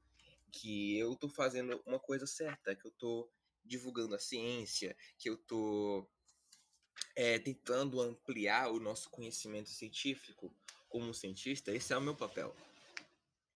que 0.52 0.96
eu 0.96 1.16
tô 1.16 1.28
fazendo 1.28 1.82
uma 1.84 1.98
coisa 1.98 2.26
certa, 2.26 2.74
que 2.74 2.86
eu 2.86 2.90
tô 2.92 3.28
divulgando 3.64 4.14
a 4.14 4.18
ciência, 4.18 4.96
que 5.18 5.28
eu 5.28 5.36
tô 5.36 6.08
é, 7.16 7.38
tentando 7.38 8.00
ampliar 8.00 8.70
o 8.70 8.80
nosso 8.80 9.10
conhecimento 9.10 9.70
científico 9.70 10.54
como 10.88 11.14
cientista. 11.14 11.72
Esse 11.72 11.92
é 11.92 11.96
o 11.96 12.00
meu 12.00 12.14
papel 12.14 12.54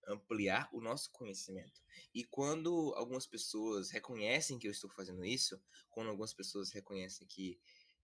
ampliar 0.06 0.68
o 0.72 0.80
nosso 0.80 1.10
conhecimento. 1.10 1.82
E 2.14 2.24
quando 2.24 2.92
algumas 2.96 3.26
pessoas 3.26 3.90
reconhecem 3.90 4.58
que 4.58 4.66
eu 4.66 4.70
estou 4.70 4.90
fazendo 4.90 5.24
isso, 5.24 5.60
quando 5.90 6.10
algumas 6.10 6.32
pessoas 6.32 6.70
reconhecem 6.70 7.26
que 7.26 7.58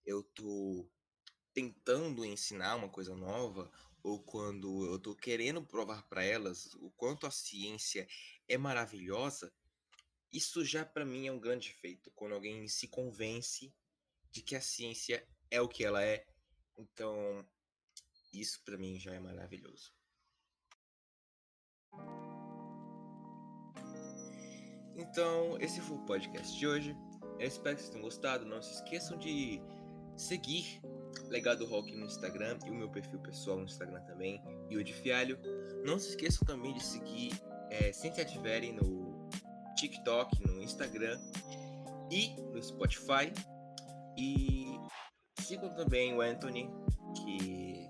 eu 0.04 0.20
estou 0.20 0.90
tentando 1.52 2.24
ensinar 2.24 2.76
uma 2.76 2.88
coisa 2.88 3.14
nova, 3.14 3.70
ou 4.02 4.22
quando 4.22 4.86
eu 4.86 4.96
estou 4.96 5.14
querendo 5.14 5.62
provar 5.62 6.02
para 6.08 6.24
elas 6.24 6.74
o 6.74 6.90
quanto 6.90 7.26
a 7.26 7.30
ciência 7.30 8.08
é 8.48 8.56
maravilhosa, 8.56 9.52
isso 10.32 10.64
já 10.64 10.84
para 10.84 11.04
mim 11.04 11.26
é 11.26 11.32
um 11.32 11.40
grande 11.40 11.72
feito. 11.72 12.10
Quando 12.12 12.34
alguém 12.34 12.66
se 12.68 12.88
convence 12.88 13.74
de 14.30 14.42
que 14.42 14.54
a 14.54 14.60
ciência 14.60 15.26
é 15.50 15.60
o 15.60 15.68
que 15.68 15.84
ela 15.84 16.02
é, 16.02 16.26
então 16.78 17.46
isso 18.32 18.62
para 18.64 18.78
mim 18.78 18.98
já 18.98 19.12
é 19.12 19.20
maravilhoso. 19.20 19.92
Então, 24.96 25.56
esse 25.58 25.80
foi 25.80 25.96
o 25.96 26.00
podcast 26.00 26.58
de 26.58 26.66
hoje. 26.66 26.96
Eu 27.38 27.48
espero 27.48 27.74
que 27.74 27.82
vocês 27.82 27.90
tenham 27.90 28.04
gostado. 28.04 28.44
Não 28.44 28.60
se 28.60 28.74
esqueçam 28.74 29.16
de 29.18 29.60
seguir 30.16 30.80
Legado 31.28 31.64
Rock 31.64 31.94
no 31.96 32.04
Instagram 32.04 32.58
e 32.66 32.70
o 32.70 32.74
meu 32.74 32.88
perfil 32.90 33.18
pessoal 33.20 33.56
no 33.56 33.64
Instagram 33.64 34.00
também, 34.02 34.42
e 34.68 34.76
o 34.76 34.84
de 34.84 34.92
Fialho. 34.92 35.38
Não 35.84 35.98
se 35.98 36.10
esqueçam 36.10 36.46
também 36.46 36.74
de 36.74 36.84
seguir 36.84 37.32
é, 37.70 37.92
Ciência 37.92 38.24
Tiverem 38.24 38.72
no 38.72 39.28
TikTok, 39.74 40.46
no 40.46 40.62
Instagram 40.62 41.18
e 42.10 42.36
no 42.52 42.62
Spotify. 42.62 43.32
E 44.18 44.78
sigam 45.40 45.74
também 45.74 46.14
o 46.14 46.20
Anthony, 46.20 46.70
que 47.16 47.88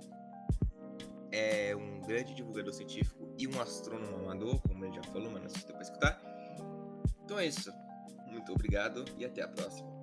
é 1.32 1.74
um 1.74 2.00
grande 2.02 2.34
divulgador 2.34 2.72
científico 2.72 3.19
e 3.40 3.48
um 3.48 3.60
astrônomo 3.60 4.16
amador, 4.16 4.60
como 4.60 4.84
ele 4.84 4.94
já 4.94 5.02
falou, 5.04 5.30
mas 5.30 5.42
não 5.42 5.48
sei 5.48 5.60
se 5.60 5.66
deu 5.66 5.74
pra 5.74 5.82
escutar. 5.82 6.20
Então 7.24 7.38
é 7.38 7.46
isso. 7.46 7.72
Muito 8.26 8.52
obrigado 8.52 9.04
e 9.16 9.24
até 9.24 9.42
a 9.42 9.48
próxima. 9.48 9.99